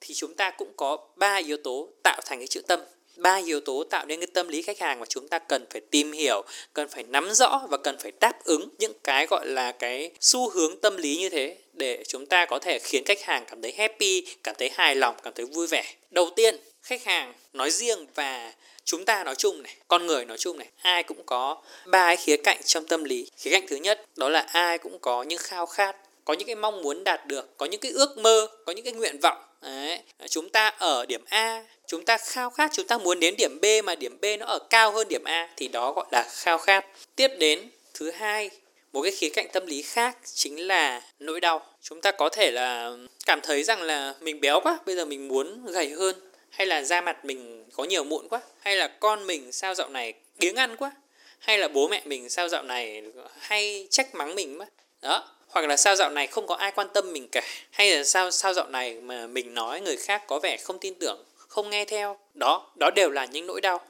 Thì 0.00 0.14
chúng 0.14 0.34
ta 0.34 0.50
cũng 0.50 0.72
có 0.76 0.98
ba 1.16 1.36
yếu 1.36 1.56
tố 1.56 1.88
tạo 2.02 2.20
thành 2.24 2.38
cái 2.38 2.46
chữ 2.46 2.62
tâm. 2.68 2.80
Ba 3.16 3.40
yếu 3.46 3.60
tố 3.60 3.84
tạo 3.90 4.06
nên 4.06 4.20
cái 4.20 4.26
tâm 4.26 4.48
lý 4.48 4.62
khách 4.62 4.78
hàng 4.78 5.00
mà 5.00 5.06
chúng 5.06 5.28
ta 5.28 5.38
cần 5.38 5.66
phải 5.70 5.80
tìm 5.80 6.12
hiểu, 6.12 6.42
cần 6.72 6.88
phải 6.88 7.02
nắm 7.02 7.30
rõ 7.32 7.62
và 7.70 7.76
cần 7.76 7.98
phải 7.98 8.12
đáp 8.20 8.44
ứng 8.44 8.68
những 8.78 8.92
cái 9.04 9.26
gọi 9.26 9.46
là 9.46 9.72
cái 9.72 10.10
xu 10.20 10.50
hướng 10.50 10.80
tâm 10.80 10.96
lý 10.96 11.16
như 11.16 11.28
thế 11.28 11.56
để 11.72 12.04
chúng 12.08 12.26
ta 12.26 12.46
có 12.46 12.58
thể 12.58 12.78
khiến 12.78 13.04
khách 13.04 13.22
hàng 13.22 13.44
cảm 13.46 13.62
thấy 13.62 13.72
happy, 13.72 14.26
cảm 14.42 14.54
thấy 14.58 14.70
hài 14.74 14.94
lòng, 14.94 15.16
cảm 15.22 15.32
thấy 15.36 15.46
vui 15.46 15.66
vẻ. 15.66 15.94
Đầu 16.10 16.30
tiên 16.36 16.56
khách 16.82 17.04
hàng 17.04 17.34
nói 17.52 17.70
riêng 17.70 18.06
và 18.14 18.52
chúng 18.84 19.04
ta 19.04 19.24
nói 19.24 19.34
chung 19.34 19.62
này, 19.62 19.76
con 19.88 20.06
người 20.06 20.24
nói 20.24 20.38
chung 20.38 20.58
này, 20.58 20.68
ai 20.82 21.02
cũng 21.02 21.22
có 21.26 21.62
ba 21.86 22.06
cái 22.06 22.16
khía 22.16 22.36
cạnh 22.36 22.62
trong 22.64 22.86
tâm 22.86 23.04
lý. 23.04 23.26
Khía 23.36 23.50
cạnh 23.50 23.66
thứ 23.68 23.76
nhất, 23.76 24.04
đó 24.16 24.28
là 24.28 24.40
ai 24.40 24.78
cũng 24.78 24.98
có 24.98 25.22
những 25.22 25.38
khao 25.38 25.66
khát, 25.66 25.96
có 26.24 26.34
những 26.34 26.46
cái 26.46 26.56
mong 26.56 26.82
muốn 26.82 27.04
đạt 27.04 27.26
được, 27.26 27.58
có 27.58 27.66
những 27.66 27.80
cái 27.80 27.92
ước 27.92 28.18
mơ, 28.18 28.48
có 28.66 28.72
những 28.72 28.84
cái 28.84 28.94
nguyện 28.94 29.18
vọng. 29.22 29.42
Đấy. 29.62 29.98
chúng 30.30 30.48
ta 30.48 30.68
ở 30.68 31.06
điểm 31.06 31.24
a, 31.28 31.64
chúng 31.86 32.04
ta 32.04 32.18
khao 32.18 32.50
khát, 32.50 32.70
chúng 32.74 32.86
ta 32.86 32.98
muốn 32.98 33.20
đến 33.20 33.34
điểm 33.38 33.60
b 33.60 33.64
mà 33.84 33.94
điểm 33.94 34.20
b 34.20 34.24
nó 34.38 34.46
ở 34.46 34.58
cao 34.70 34.92
hơn 34.92 35.08
điểm 35.08 35.24
a 35.24 35.48
thì 35.56 35.68
đó 35.68 35.92
gọi 35.92 36.06
là 36.10 36.28
khao 36.30 36.58
khát. 36.58 36.86
Tiếp 37.16 37.28
đến, 37.38 37.70
thứ 37.94 38.10
hai, 38.10 38.50
một 38.92 39.02
cái 39.02 39.12
khía 39.12 39.28
cạnh 39.28 39.46
tâm 39.52 39.66
lý 39.66 39.82
khác 39.82 40.16
chính 40.34 40.66
là 40.66 41.02
nỗi 41.18 41.40
đau. 41.40 41.66
Chúng 41.82 42.00
ta 42.00 42.10
có 42.10 42.28
thể 42.28 42.50
là 42.50 42.90
cảm 43.26 43.40
thấy 43.40 43.62
rằng 43.62 43.82
là 43.82 44.14
mình 44.20 44.40
béo 44.40 44.60
quá, 44.60 44.78
bây 44.86 44.96
giờ 44.96 45.04
mình 45.04 45.28
muốn 45.28 45.66
gầy 45.66 45.90
hơn 45.90 46.31
hay 46.52 46.66
là 46.66 46.82
da 46.82 47.00
mặt 47.00 47.24
mình 47.24 47.64
có 47.72 47.84
nhiều 47.84 48.04
mụn 48.04 48.28
quá? 48.28 48.40
Hay 48.60 48.76
là 48.76 48.88
con 48.88 49.26
mình 49.26 49.52
sao 49.52 49.74
dạo 49.74 49.88
này 49.88 50.14
biếng 50.38 50.56
ăn 50.56 50.76
quá? 50.76 50.92
Hay 51.38 51.58
là 51.58 51.68
bố 51.68 51.88
mẹ 51.88 52.02
mình 52.04 52.30
sao 52.30 52.48
dạo 52.48 52.62
này 52.62 53.02
hay 53.38 53.86
trách 53.90 54.14
mắng 54.14 54.34
mình 54.34 54.60
quá? 54.60 54.66
Đó, 55.02 55.28
hoặc 55.48 55.66
là 55.66 55.76
sao 55.76 55.96
dạo 55.96 56.10
này 56.10 56.26
không 56.26 56.46
có 56.46 56.54
ai 56.54 56.72
quan 56.72 56.88
tâm 56.94 57.12
mình 57.12 57.28
cả? 57.28 57.42
Hay 57.70 57.96
là 57.96 58.04
sao 58.04 58.30
sao 58.30 58.52
dạo 58.52 58.66
này 58.68 58.94
mà 58.94 59.26
mình 59.26 59.54
nói 59.54 59.80
người 59.80 59.96
khác 59.96 60.22
có 60.26 60.38
vẻ 60.38 60.56
không 60.56 60.78
tin 60.78 60.94
tưởng, 60.94 61.24
không 61.36 61.70
nghe 61.70 61.84
theo? 61.84 62.18
Đó 62.34 62.70
đó 62.78 62.90
đều 62.96 63.10
là 63.10 63.24
những 63.24 63.46
nỗi 63.46 63.60
đau. 63.60 63.80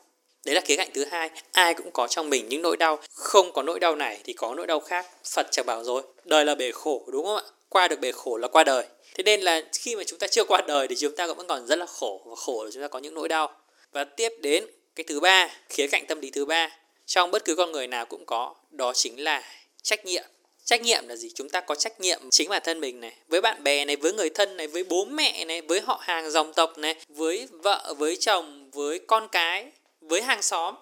Đấy 0.45 0.54
là 0.54 0.61
khía 0.61 0.76
cạnh 0.76 0.88
thứ 0.95 1.04
hai. 1.04 1.31
Ai 1.52 1.75
cũng 1.75 1.90
có 1.90 2.07
trong 2.07 2.31
mình 2.31 2.49
những 2.49 2.62
nỗi 2.62 2.76
đau. 2.76 2.99
Không 3.12 3.52
có 3.52 3.62
nỗi 3.62 3.81
đau 3.81 3.97
này 3.97 4.21
thì 4.25 4.33
có 4.33 4.54
nỗi 4.57 4.66
đau 4.66 4.81
khác. 4.81 5.07
Phật 5.35 5.47
chẳng 5.50 5.66
bảo 5.66 5.85
rồi, 5.85 6.02
đời 6.25 6.45
là 6.45 6.54
bể 6.54 6.73
khổ, 6.73 7.04
đúng 7.12 7.26
không 7.26 7.37
ạ? 7.37 7.42
Qua 7.69 7.88
được 7.88 8.00
bể 8.00 8.12
khổ 8.12 8.37
là 8.37 8.49
qua 8.49 8.64
đời 8.64 8.85
thế 9.14 9.23
nên 9.23 9.40
là 9.40 9.62
khi 9.73 9.97
mà 9.97 10.04
chúng 10.04 10.19
ta 10.19 10.26
chưa 10.26 10.45
qua 10.45 10.61
đời 10.66 10.88
thì 10.88 10.97
chúng 10.97 11.16
ta 11.16 11.26
cũng 11.26 11.37
vẫn 11.37 11.47
còn 11.47 11.66
rất 11.66 11.78
là 11.78 11.87
khổ, 11.87 12.23
và 12.26 12.35
khổ 12.37 12.64
là 12.64 12.71
chúng 12.71 12.83
ta 12.83 12.88
có 12.88 12.99
những 12.99 13.14
nỗi 13.14 13.28
đau. 13.28 13.57
Và 13.92 14.04
tiếp 14.04 14.33
đến 14.40 14.66
cái 14.95 15.04
thứ 15.04 15.21
ba, 15.21 15.50
khía 15.69 15.87
cạnh 15.87 16.07
tâm 16.07 16.21
lý 16.21 16.31
thứ 16.31 16.45
ba, 16.45 16.78
trong 17.07 17.31
bất 17.31 17.45
cứ 17.45 17.54
con 17.54 17.73
người 17.73 17.87
nào 17.87 18.07
cũng 18.07 18.26
có, 18.26 18.54
đó 18.71 18.92
chính 18.92 19.25
là 19.25 19.42
trách 19.83 20.04
nhiệm. 20.04 20.25
Trách 20.64 20.83
nhiệm 20.83 21.09
là 21.09 21.16
gì? 21.16 21.31
Chúng 21.35 21.49
ta 21.49 21.61
có 21.61 21.75
trách 21.75 22.00
nhiệm 22.00 22.31
chính 22.31 22.49
bản 22.49 22.62
thân 22.64 22.81
mình 22.81 23.00
này, 23.00 23.16
với 23.28 23.40
bạn 23.40 23.62
bè 23.62 23.85
này, 23.85 23.97
với 23.97 24.12
người 24.12 24.31
thân 24.31 24.57
này, 24.57 24.66
với 24.66 24.85
bố 24.85 25.04
mẹ 25.04 25.45
này, 25.45 25.61
với 25.61 25.81
họ 25.81 26.00
hàng 26.02 26.31
dòng 26.31 26.52
tộc 26.52 26.78
này, 26.78 26.95
với 27.09 27.49
vợ, 27.50 27.95
với 27.99 28.16
chồng, 28.16 28.71
với 28.71 28.99
con 28.99 29.28
cái, 29.33 29.66
với 30.00 30.23
hàng 30.23 30.42
xóm. 30.42 30.75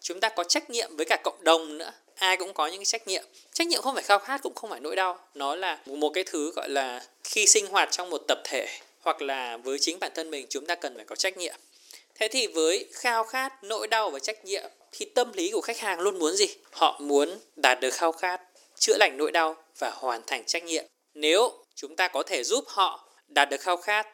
Chúng 0.00 0.20
ta 0.20 0.28
có 0.28 0.44
trách 0.44 0.70
nhiệm 0.70 0.96
với 0.96 1.06
cả 1.06 1.16
cộng 1.24 1.44
đồng 1.44 1.78
nữa 1.78 1.92
ai 2.16 2.36
cũng 2.36 2.54
có 2.54 2.66
những 2.66 2.78
cái 2.78 2.84
trách 2.84 3.08
nhiệm. 3.08 3.24
Trách 3.52 3.66
nhiệm 3.66 3.82
không 3.82 3.94
phải 3.94 4.02
khao 4.02 4.18
khát, 4.18 4.42
cũng 4.42 4.54
không 4.54 4.70
phải 4.70 4.80
nỗi 4.80 4.96
đau. 4.96 5.18
Nó 5.34 5.56
là 5.56 5.78
một 5.86 6.10
cái 6.14 6.24
thứ 6.24 6.52
gọi 6.56 6.68
là 6.68 7.02
khi 7.24 7.46
sinh 7.46 7.66
hoạt 7.66 7.88
trong 7.92 8.10
một 8.10 8.22
tập 8.28 8.38
thể 8.44 8.68
hoặc 9.00 9.22
là 9.22 9.56
với 9.56 9.78
chính 9.78 9.98
bản 9.98 10.12
thân 10.14 10.30
mình, 10.30 10.46
chúng 10.50 10.66
ta 10.66 10.74
cần 10.74 10.96
phải 10.96 11.04
có 11.04 11.16
trách 11.16 11.36
nhiệm. 11.36 11.56
Thế 12.14 12.28
thì 12.28 12.46
với 12.46 12.88
khao 12.92 13.24
khát, 13.24 13.64
nỗi 13.64 13.88
đau 13.88 14.10
và 14.10 14.18
trách 14.18 14.44
nhiệm 14.44 14.70
thì 14.92 15.06
tâm 15.14 15.32
lý 15.32 15.50
của 15.50 15.60
khách 15.60 15.78
hàng 15.78 16.00
luôn 16.00 16.18
muốn 16.18 16.36
gì? 16.36 16.46
Họ 16.70 16.98
muốn 17.00 17.38
đạt 17.56 17.80
được 17.80 17.94
khao 17.94 18.12
khát, 18.12 18.40
chữa 18.78 18.96
lành 18.98 19.16
nỗi 19.16 19.32
đau 19.32 19.56
và 19.78 19.90
hoàn 19.90 20.22
thành 20.26 20.44
trách 20.44 20.64
nhiệm. 20.64 20.84
Nếu 21.14 21.64
chúng 21.74 21.96
ta 21.96 22.08
có 22.08 22.22
thể 22.22 22.44
giúp 22.44 22.64
họ 22.66 23.08
đạt 23.28 23.48
được 23.50 23.60
khao 23.60 23.76
khát 23.76 24.06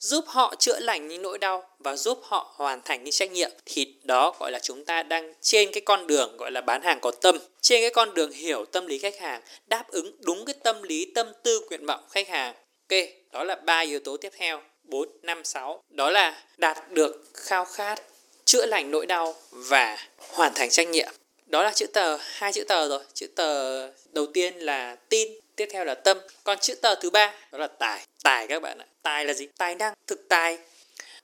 giúp 0.00 0.24
họ 0.26 0.54
chữa 0.58 0.80
lành 0.80 1.08
những 1.08 1.22
nỗi 1.22 1.38
đau 1.38 1.68
và 1.78 1.96
giúp 1.96 2.20
họ 2.22 2.52
hoàn 2.56 2.82
thành 2.82 3.04
những 3.04 3.12
trách 3.12 3.32
nhiệm. 3.32 3.50
Thì 3.66 3.94
đó 4.02 4.34
gọi 4.40 4.50
là 4.52 4.58
chúng 4.58 4.84
ta 4.84 5.02
đang 5.02 5.34
trên 5.40 5.72
cái 5.72 5.80
con 5.80 6.06
đường 6.06 6.36
gọi 6.36 6.50
là 6.50 6.60
bán 6.60 6.82
hàng 6.82 7.00
có 7.00 7.10
tâm. 7.10 7.38
Trên 7.60 7.82
cái 7.82 7.90
con 7.90 8.14
đường 8.14 8.32
hiểu 8.32 8.64
tâm 8.64 8.86
lý 8.86 8.98
khách 8.98 9.18
hàng 9.18 9.42
đáp 9.66 9.88
ứng 9.88 10.16
đúng 10.20 10.44
cái 10.44 10.54
tâm 10.64 10.82
lý 10.82 11.12
tâm 11.14 11.26
tư 11.42 11.60
nguyện 11.68 11.86
vọng 11.86 12.04
khách 12.10 12.28
hàng. 12.28 12.54
Ok 12.88 13.00
đó 13.32 13.44
là 13.44 13.54
ba 13.54 13.80
yếu 13.80 14.00
tố 14.00 14.16
tiếp 14.16 14.32
theo. 14.36 14.62
4, 14.84 15.08
5, 15.22 15.44
6 15.44 15.82
đó 15.88 16.10
là 16.10 16.42
đạt 16.56 16.92
được 16.92 17.24
khao 17.34 17.64
khát 17.64 18.02
chữa 18.44 18.66
lành 18.66 18.90
nỗi 18.90 19.06
đau 19.06 19.34
và 19.50 19.98
hoàn 20.18 20.54
thành 20.54 20.70
trách 20.70 20.88
nhiệm. 20.88 21.12
Đó 21.46 21.62
là 21.62 21.72
chữ 21.72 21.86
tờ 21.86 22.16
hai 22.20 22.52
chữ 22.52 22.64
tờ 22.64 22.88
rồi. 22.88 23.00
Chữ 23.14 23.26
tờ 23.26 23.86
đầu 24.12 24.26
tiên 24.34 24.56
là 24.56 24.96
tin 25.08 25.28
tiếp 25.60 25.68
theo 25.72 25.84
là 25.84 25.94
tâm, 25.94 26.18
còn 26.44 26.58
chữ 26.58 26.74
tờ 26.74 26.94
thứ 26.94 27.10
ba, 27.10 27.34
đó 27.52 27.58
là 27.58 27.66
tài. 27.66 28.00
Tài 28.22 28.46
các 28.46 28.62
bạn 28.62 28.78
ạ. 28.78 28.86
Tài 29.02 29.24
là 29.24 29.32
gì? 29.34 29.48
Tài 29.58 29.74
năng, 29.74 29.94
thực 30.06 30.28
tài. 30.28 30.58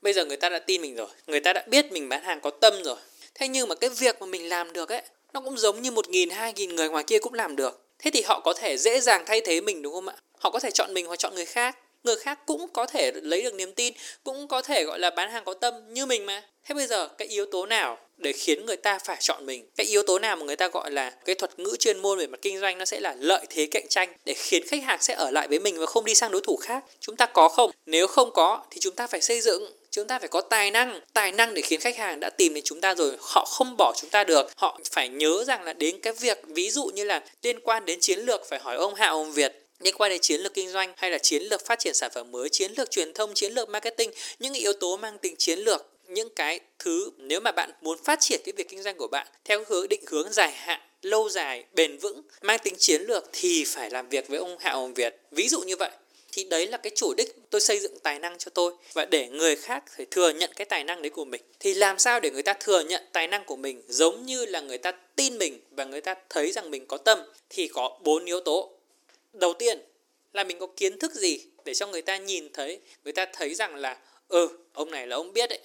Bây 0.03 0.13
giờ 0.13 0.25
người 0.25 0.37
ta 0.37 0.49
đã 0.49 0.59
tin 0.59 0.83
mình 0.83 0.97
rồi, 0.97 1.07
người 1.27 1.41
ta 1.41 1.53
đã 1.53 1.65
biết 1.67 1.93
mình 1.93 2.09
bán 2.09 2.25
hàng 2.25 2.41
có 2.41 2.51
tâm 2.51 2.83
rồi. 2.83 2.97
Thế 3.35 3.49
nhưng 3.49 3.69
mà 3.69 3.75
cái 3.75 3.91
việc 3.91 4.21
mà 4.21 4.27
mình 4.27 4.49
làm 4.49 4.73
được 4.73 4.89
ấy, 4.89 5.03
nó 5.33 5.41
cũng 5.41 5.59
giống 5.59 5.83
như 5.83 5.91
một 5.91 6.09
nghìn, 6.09 6.31
hai 6.31 6.53
nghìn 6.53 6.75
người 6.75 6.89
ngoài 6.89 7.05
kia 7.07 7.19
cũng 7.19 7.35
làm 7.35 7.57
được. 7.57 7.83
Thế 7.99 8.11
thì 8.11 8.23
họ 8.23 8.41
có 8.41 8.55
thể 8.55 8.77
dễ 8.79 9.01
dàng 9.01 9.25
thay 9.27 9.41
thế 9.41 9.61
mình, 9.61 9.83
đúng 9.83 9.93
không 9.93 10.09
ạ? 10.09 10.15
Họ 10.39 10.51
có 10.51 10.59
thể 10.59 10.71
chọn 10.71 10.95
mình 10.95 11.07
hoặc 11.07 11.19
chọn 11.19 11.35
người 11.35 11.47
khác 11.47 11.77
người 12.07 12.17
khác 12.17 12.39
cũng 12.47 12.69
có 12.73 12.87
thể 12.87 13.13
lấy 13.15 13.43
được 13.43 13.55
niềm 13.55 13.73
tin, 13.73 13.95
cũng 14.25 14.49
có 14.49 14.63
thể, 14.63 14.85
gọi 14.85 14.99
là, 14.99 15.11
bán 15.11 15.31
hàng 15.31 15.45
có 15.45 15.55
tâm 15.55 15.75
như 15.89 16.07
mình 16.07 16.27
mà. 16.27 16.43
Thế 16.65 16.75
bây 16.75 16.87
giờ, 16.87 17.09
cái 17.19 17.29
yếu 17.29 17.47
tố 17.47 17.67
nào 17.67 17.99
để 18.17 18.33
khiến 18.33 18.67
người 18.67 18.77
ta 18.77 18.99
phải 18.99 19.17
chọn 19.21 19.47
mình? 19.47 19.67
Cái 19.77 19.87
yếu 19.87 20.03
tố 20.03 20.19
nào 20.19 20.37
mà 20.37 20.45
người 20.45 20.57
ta 20.57 20.69
gọi 20.69 20.91
là 20.91 21.11
cái 21.25 21.35
thuật 21.35 21.59
ngữ 21.59 21.77
chuyên 21.79 21.99
môn 21.99 22.19
về 22.19 22.27
mặt 22.27 22.39
kinh 22.43 22.61
doanh 22.61 22.79
nó 22.79 22.85
sẽ 22.85 23.01
là 23.01 23.17
lợi 23.19 23.47
thế 23.51 23.67
cạnh 23.71 23.89
tranh 23.89 24.13
để 24.25 24.35
khiến 24.35 24.67
khách 24.67 24.83
hàng 24.83 24.99
sẽ 25.03 25.15
ở 25.15 25.31
lại 25.31 25.49
với 25.49 25.59
mình 25.59 25.79
và 25.79 25.87
không 25.87 26.05
đi 26.05 26.15
sang 26.15 26.31
đối 26.31 26.41
thủ 26.41 26.57
khác? 26.57 26.85
Chúng 27.01 27.17
ta 27.17 27.27
có 27.27 27.49
không? 27.49 27.71
Nếu 27.87 28.07
không 28.07 28.31
có, 28.33 28.65
thì 28.71 28.81
chúng 28.81 28.95
ta 28.95 29.07
phải 29.07 29.21
xây 29.21 29.41
dựng, 29.41 29.73
chúng 29.91 30.07
ta 30.07 30.19
phải 30.19 30.29
có 30.29 30.41
tài 30.41 30.71
năng 30.71 31.01
tài 31.13 31.33
năng 31.33 31.55
để 31.55 31.63
khiến 31.63 31.81
khách 31.81 31.97
hàng 31.97 32.21
đã 32.21 32.31
tìm 32.31 32.55
đến 32.55 32.65
chúng 32.65 32.81
ta 32.81 32.95
rồi, 32.95 33.17
họ 33.21 33.45
không 33.45 33.75
bỏ 33.79 33.93
chúng 34.01 34.11
ta 34.11 34.25
được. 34.25 34.51
Họ 34.57 34.81
phải 34.93 35.09
nhớ 35.09 35.45
rằng 35.45 35.63
là 35.63 35.73
đến 35.73 36.01
cái 36.01 36.13
việc, 36.13 36.39
ví 36.47 36.71
dụ 36.71 36.85
như 36.85 37.05
là 37.05 37.23
liên 37.43 37.61
quan 37.61 37.85
đến 37.85 38.01
chiến 38.01 38.19
lược, 38.19 38.49
phải 38.49 38.59
hỏi 38.59 38.77
ông 38.77 38.95
hạ, 38.95 39.09
ông 39.09 39.33
việt 39.33 39.66
liên 39.81 39.95
quan 39.95 40.11
đến 40.11 40.21
chiến 40.21 40.41
lược 40.41 40.55
kinh 40.55 40.71
doanh 40.71 40.93
hay 40.97 41.11
là 41.11 41.19
chiến 41.19 41.43
lược 41.43 41.67
phát 41.67 41.79
triển 41.79 41.95
sản 41.95 42.11
phẩm 42.15 42.31
mới, 42.31 42.49
chiến 42.49 42.73
lược 42.77 42.91
truyền 42.91 43.13
thông, 43.13 43.35
chiến 43.35 43.53
lược 43.53 43.69
marketing, 43.69 44.11
những 44.39 44.55
yếu 44.55 44.73
tố 44.73 44.97
mang 44.97 45.19
tính 45.19 45.35
chiến 45.39 45.59
lược, 45.59 45.87
những 46.09 46.29
cái 46.37 46.61
thứ 46.79 47.11
nếu 47.17 47.41
mà 47.41 47.53
bạn 47.53 47.71
muốn 47.81 47.99
phát 48.05 48.21
triển 48.21 48.41
cái 48.45 48.53
việc 48.57 48.69
kinh 48.69 48.83
doanh 48.83 48.97
của 48.97 49.09
bạn 49.09 49.27
theo 49.45 49.65
hướng 49.69 49.89
định 49.89 50.01
hướng 50.07 50.33
dài 50.33 50.51
hạn, 50.51 50.81
lâu 51.03 51.29
dài, 51.29 51.65
bền 51.73 51.99
vững, 51.99 52.23
mang 52.43 52.59
tính 52.59 52.75
chiến 52.79 53.03
lược 53.03 53.25
thì 53.33 53.65
phải 53.65 53.91
làm 53.91 54.09
việc 54.09 54.29
với 54.29 54.39
ông 54.39 54.59
Hạ 54.59 54.73
Hồng 54.73 54.95
Việt. 54.95 55.17
Ví 55.31 55.49
dụ 55.49 55.61
như 55.61 55.77
vậy, 55.77 55.91
thì 56.33 56.45
đấy 56.45 56.67
là 56.67 56.77
cái 56.77 56.93
chủ 56.97 57.15
đích 57.15 57.37
tôi 57.51 57.61
xây 57.61 57.79
dựng 57.79 57.99
tài 57.99 58.19
năng 58.19 58.39
cho 58.39 58.51
tôi. 58.55 58.73
Và 58.93 59.05
để 59.05 59.29
người 59.29 59.57
khác 59.57 59.85
phải 59.97 60.07
thừa 60.11 60.31
nhận 60.31 60.51
cái 60.57 60.65
tài 60.65 60.85
năng 60.85 61.03
đấy 61.03 61.11
của 61.11 61.25
mình, 61.25 61.43
thì 61.61 61.75
làm 61.75 61.99
sao 61.99 62.21
để 62.21 62.31
người 62.31 62.43
ta 62.43 62.53
thừa 62.53 62.81
nhận 62.81 63.03
tài 63.13 63.29
năng 63.29 63.45
của 63.45 63.57
mình 63.57 63.83
giống 63.89 64.27
như 64.27 64.47
là 64.47 64.61
người 64.61 64.79
ta 64.79 64.93
tin 65.17 65.39
mình 65.39 65.61
và 65.71 65.85
người 65.85 66.01
ta 66.01 66.15
thấy 66.31 66.53
rằng 66.53 66.71
mình 66.71 66.87
có 66.87 66.97
tâm? 66.97 67.19
Thì 67.51 67.69
có 67.69 67.99
bốn 68.03 68.25
yếu 68.25 68.41
tố 68.41 68.76
đầu 69.39 69.55
tiên 69.55 69.79
là 70.33 70.45
mình 70.45 70.59
có 70.59 70.67
kiến 70.77 70.99
thức 70.99 71.15
gì 71.15 71.41
để 71.65 71.75
cho 71.75 71.87
người 71.87 72.03
ta 72.03 72.17
nhìn 72.17 72.53
thấy 72.53 72.81
người 73.05 73.13
ta 73.13 73.27
thấy 73.33 73.55
rằng 73.55 73.75
là 73.75 73.99
ừ 74.29 74.49
ông 74.73 74.91
này 74.91 75.07
là 75.07 75.17
ông 75.17 75.33
biết 75.33 75.51
đấy. 75.51 75.59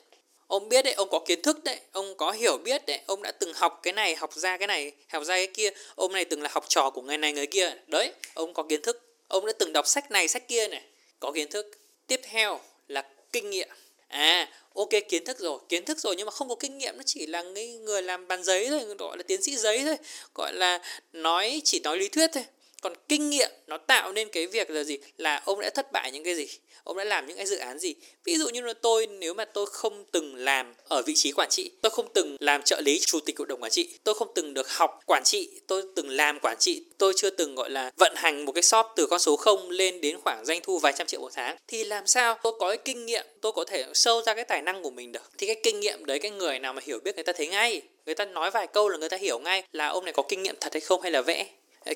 Ông 0.47 0.69
biết 0.69 0.85
đấy 0.85 0.93
ông 0.93 1.09
có 1.11 1.19
kiến 1.19 1.41
thức 1.41 1.63
đấy 1.63 1.79
ông 1.91 2.17
có 2.17 2.31
hiểu 2.31 2.57
biết 2.57 2.85
đấy 2.85 2.99
ông 3.07 3.21
đã 3.21 3.31
từng 3.31 3.53
học 3.53 3.79
cái 3.83 3.93
này 3.93 4.15
học 4.15 4.33
ra 4.33 4.57
cái 4.57 4.67
này 4.67 4.91
học 5.07 5.23
ra 5.23 5.35
cái 5.35 5.47
kia 5.47 5.69
ông 5.95 6.13
này 6.13 6.25
từng 6.25 6.41
là 6.41 6.49
học 6.53 6.65
trò 6.67 6.89
của 6.89 7.01
người 7.01 7.17
này 7.17 7.33
người 7.33 7.47
kia. 7.47 7.73
Đấy 7.87 8.11
ông 8.33 8.53
có 8.53 8.63
kiến 8.63 8.81
thức. 8.81 9.01
Ông 9.27 9.45
đã 9.45 9.53
từng 9.59 9.73
đọc 9.73 9.87
sách 9.87 10.11
này 10.11 10.27
sách 10.27 10.47
kia 10.47 10.67
này. 10.67 10.83
Có 11.19 11.31
kiến 11.31 11.49
thức. 11.49 11.71
Tiếp 12.07 12.21
theo 12.23 12.59
là 12.87 13.03
kinh 13.31 13.49
nghiệm. 13.49 13.69
À 14.07 14.51
ok 14.73 14.89
kiến 15.09 15.25
thức 15.25 15.39
rồi 15.39 15.59
kiến 15.69 15.85
thức 15.85 15.99
rồi 15.99 16.15
nhưng 16.15 16.25
mà 16.25 16.31
không 16.31 16.49
có 16.49 16.55
kinh 16.55 16.77
nghiệm 16.77 16.97
nó 16.97 17.03
chỉ 17.05 17.27
là 17.27 17.41
người, 17.41 17.67
người 17.67 18.01
làm 18.01 18.27
bàn 18.27 18.43
giấy 18.43 18.67
thôi 18.69 18.95
gọi 18.99 19.17
là 19.17 19.23
tiến 19.23 19.41
sĩ 19.41 19.55
giấy 19.55 19.81
thôi 19.85 19.97
gọi 20.35 20.53
là 20.53 20.81
nói 21.13 21.61
chỉ 21.63 21.79
nói 21.79 21.97
lý 21.97 22.09
thuyết 22.09 22.29
thôi 22.33 22.43
còn 22.81 22.93
kinh 23.09 23.29
nghiệm 23.29 23.50
nó 23.67 23.77
tạo 23.77 24.11
nên 24.11 24.29
cái 24.29 24.47
việc 24.47 24.69
là 24.69 24.83
gì? 24.83 24.97
Là 25.17 25.41
ông 25.45 25.59
đã 25.59 25.69
thất 25.69 25.91
bại 25.91 26.11
những 26.11 26.23
cái 26.23 26.35
gì? 26.35 26.47
Ông 26.83 26.97
đã 26.97 27.03
làm 27.03 27.27
những 27.27 27.38
cái 27.38 27.45
dự 27.45 27.57
án 27.57 27.79
gì? 27.79 27.95
Ví 28.23 28.38
dụ 28.38 28.50
như 28.50 28.61
là 28.61 28.73
tôi, 28.73 29.07
nếu 29.07 29.33
mà 29.33 29.45
tôi 29.45 29.65
không 29.65 30.05
từng 30.11 30.35
làm 30.35 30.73
ở 30.88 31.01
vị 31.01 31.13
trí 31.15 31.31
quản 31.31 31.50
trị, 31.50 31.71
tôi 31.81 31.89
không 31.89 32.07
từng 32.13 32.38
làm 32.39 32.61
trợ 32.63 32.81
lý 32.81 33.00
chủ 33.00 33.19
tịch 33.19 33.38
hội 33.38 33.47
đồng 33.47 33.63
quản 33.63 33.71
trị, 33.71 33.89
tôi 34.03 34.15
không 34.15 34.31
từng 34.35 34.53
được 34.53 34.69
học 34.69 35.00
quản 35.05 35.23
trị, 35.25 35.50
tôi 35.67 35.83
từng 35.95 36.09
làm 36.09 36.39
quản 36.39 36.57
trị, 36.59 36.83
tôi 36.97 37.13
chưa 37.15 37.29
từng, 37.29 37.55
gọi 37.55 37.69
là, 37.69 37.91
vận 37.97 38.13
hành 38.15 38.45
một 38.45 38.51
cái 38.51 38.61
shop 38.61 38.85
từ 38.95 39.07
con 39.07 39.19
số 39.19 39.35
0 39.35 39.69
lên 39.69 40.01
đến 40.01 40.17
khoảng 40.23 40.45
doanh 40.45 40.61
thu 40.63 40.79
vài 40.79 40.93
trăm 40.97 41.07
triệu 41.07 41.21
một 41.21 41.31
tháng, 41.33 41.57
thì 41.67 41.83
làm 41.83 42.07
sao 42.07 42.38
tôi 42.43 42.53
có 42.59 42.67
cái 42.67 42.77
kinh 42.77 43.05
nghiệm, 43.05 43.25
tôi 43.41 43.51
có 43.51 43.65
thể 43.65 43.85
sâu 43.93 44.21
ra 44.21 44.33
cái 44.33 44.43
tài 44.43 44.61
năng 44.61 44.83
của 44.83 44.91
mình 44.91 45.11
được? 45.11 45.31
Thì 45.38 45.47
cái 45.47 45.55
kinh 45.63 45.79
nghiệm 45.79 46.05
đấy, 46.05 46.19
cái 46.19 46.31
người 46.31 46.59
nào 46.59 46.73
mà 46.73 46.81
hiểu 46.85 47.00
biết 47.00 47.15
người 47.15 47.23
ta 47.23 47.33
thấy 47.33 47.47
ngay, 47.47 47.81
người 48.05 48.15
ta 48.15 48.25
nói 48.25 48.51
vài 48.51 48.67
câu 48.67 48.89
là 48.89 48.97
người 48.97 49.09
ta 49.09 49.17
hiểu 49.17 49.39
ngay 49.39 49.63
là 49.71 49.88
ông 49.88 50.05
này 50.05 50.13
có 50.13 50.23
kinh 50.23 50.43
nghiệm 50.43 50.55
thật 50.61 50.73
hay 50.73 50.81
không 50.81 51.01
hay 51.01 51.11
là 51.11 51.21
vẽ? 51.21 51.45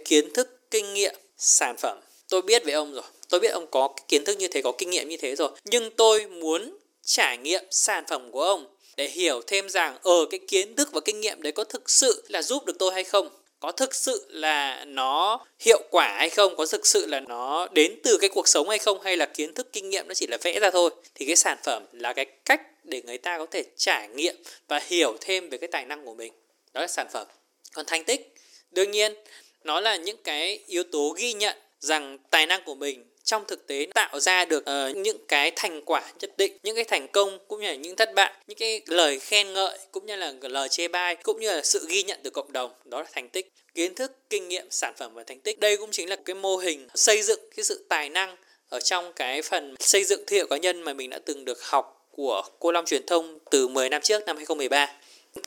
Kiến 0.05 0.33
thức 0.33 0.64
kinh 0.75 0.93
nghiệm 0.93 1.15
sản 1.37 1.75
phẩm. 1.77 1.99
Tôi 2.29 2.41
biết 2.41 2.65
về 2.65 2.73
ông 2.73 2.93
rồi. 2.93 3.03
Tôi 3.29 3.39
biết 3.39 3.47
ông 3.47 3.67
có 3.71 3.95
kiến 4.07 4.25
thức 4.25 4.37
như 4.37 4.47
thế, 4.47 4.61
có 4.61 4.71
kinh 4.77 4.89
nghiệm 4.89 5.09
như 5.09 5.17
thế 5.17 5.35
rồi. 5.35 5.49
Nhưng 5.63 5.91
tôi 5.91 6.27
muốn 6.27 6.77
trải 7.05 7.37
nghiệm 7.37 7.63
sản 7.71 8.03
phẩm 8.07 8.31
của 8.31 8.43
ông 8.43 8.65
để 8.97 9.07
hiểu 9.07 9.41
thêm 9.47 9.69
rằng 9.69 9.97
ở 10.01 10.25
cái 10.29 10.39
kiến 10.47 10.75
thức 10.75 10.89
và 10.91 11.01
kinh 11.05 11.21
nghiệm 11.21 11.41
đấy 11.41 11.51
có 11.51 11.63
thực 11.63 11.89
sự 11.89 12.23
là 12.27 12.41
giúp 12.41 12.65
được 12.65 12.75
tôi 12.79 12.93
hay 12.93 13.03
không? 13.03 13.29
Có 13.59 13.71
thực 13.71 13.95
sự 13.95 14.25
là 14.29 14.85
nó 14.85 15.45
hiệu 15.59 15.81
quả 15.91 16.15
hay 16.17 16.29
không? 16.29 16.55
Có 16.55 16.65
thực 16.65 16.87
sự 16.87 17.05
là 17.05 17.19
nó 17.19 17.67
đến 17.71 17.99
từ 18.03 18.17
cái 18.17 18.29
cuộc 18.29 18.47
sống 18.47 18.69
hay 18.69 18.79
không? 18.79 19.01
Hay 19.01 19.17
là 19.17 19.25
kiến 19.25 19.53
thức, 19.53 19.73
kinh 19.73 19.89
nghiệm 19.89 20.07
nó 20.07 20.13
chỉ 20.13 20.27
là 20.27 20.37
vẽ 20.41 20.59
ra 20.59 20.71
thôi? 20.71 20.89
Thì 21.15 21.25
cái 21.25 21.35
sản 21.35 21.57
phẩm 21.63 21.85
là 21.91 22.13
cái 22.13 22.25
cách 22.25 22.61
để 22.83 23.01
người 23.05 23.17
ta 23.17 23.37
có 23.37 23.45
thể 23.51 23.63
trải 23.77 24.07
nghiệm 24.07 24.35
và 24.67 24.81
hiểu 24.87 25.17
thêm 25.21 25.49
về 25.49 25.57
cái 25.57 25.67
tài 25.67 25.85
năng 25.85 26.05
của 26.05 26.13
mình. 26.13 26.33
Đó 26.73 26.81
là 26.81 26.87
sản 26.87 27.07
phẩm. 27.13 27.27
Còn 27.73 27.85
thành 27.85 28.03
tích. 28.03 28.35
Đương 28.71 28.91
nhiên 28.91 29.13
nó 29.65 29.79
là 29.79 29.95
những 29.95 30.17
cái 30.23 30.59
yếu 30.67 30.83
tố 30.83 31.15
ghi 31.17 31.33
nhận 31.33 31.57
rằng 31.79 32.17
tài 32.29 32.45
năng 32.45 32.63
của 32.65 32.75
mình 32.75 33.05
trong 33.23 33.43
thực 33.47 33.67
tế 33.67 33.87
tạo 33.93 34.19
ra 34.19 34.45
được 34.45 34.63
uh, 34.89 34.97
những 34.97 35.17
cái 35.27 35.51
thành 35.55 35.81
quả 35.85 36.11
nhất 36.19 36.37
định 36.37 36.57
những 36.63 36.75
cái 36.75 36.83
thành 36.83 37.07
công 37.07 37.39
cũng 37.47 37.61
như 37.61 37.67
là 37.67 37.75
những 37.75 37.95
thất 37.95 38.13
bại 38.15 38.33
những 38.47 38.57
cái 38.57 38.81
lời 38.85 39.19
khen 39.19 39.53
ngợi 39.53 39.77
cũng 39.91 40.05
như 40.05 40.15
là 40.15 40.33
lời 40.41 40.69
chê 40.69 40.87
bai 40.87 41.15
cũng 41.15 41.39
như 41.39 41.51
là 41.51 41.61
sự 41.61 41.85
ghi 41.89 42.03
nhận 42.03 42.19
từ 42.23 42.29
cộng 42.29 42.51
đồng. 42.51 42.71
Đó 42.85 43.01
là 43.01 43.07
thành 43.13 43.29
tích. 43.29 43.51
Kiến 43.73 43.95
thức 43.95 44.11
kinh 44.29 44.47
nghiệm 44.47 44.67
sản 44.71 44.93
phẩm 44.97 45.13
và 45.13 45.23
thành 45.23 45.39
tích. 45.39 45.59
Đây 45.59 45.77
cũng 45.77 45.91
chính 45.91 46.09
là 46.09 46.15
cái 46.15 46.35
mô 46.35 46.57
hình 46.57 46.87
xây 46.95 47.21
dựng 47.21 47.39
cái 47.55 47.63
sự 47.63 47.85
tài 47.89 48.09
năng 48.09 48.35
ở 48.69 48.79
trong 48.79 49.13
cái 49.13 49.41
phần 49.41 49.75
xây 49.79 50.03
dựng 50.03 50.23
thương 50.27 50.37
hiệu 50.37 50.47
cá 50.47 50.57
nhân 50.57 50.81
mà 50.81 50.93
mình 50.93 51.09
đã 51.09 51.19
từng 51.25 51.45
được 51.45 51.63
học 51.63 52.07
của 52.11 52.43
cô 52.59 52.71
Long 52.71 52.85
truyền 52.85 53.05
thông 53.05 53.39
từ 53.51 53.67
10 53.67 53.89
năm 53.89 54.01
trước 54.01 54.25
năm 54.25 54.35
2013 54.35 54.91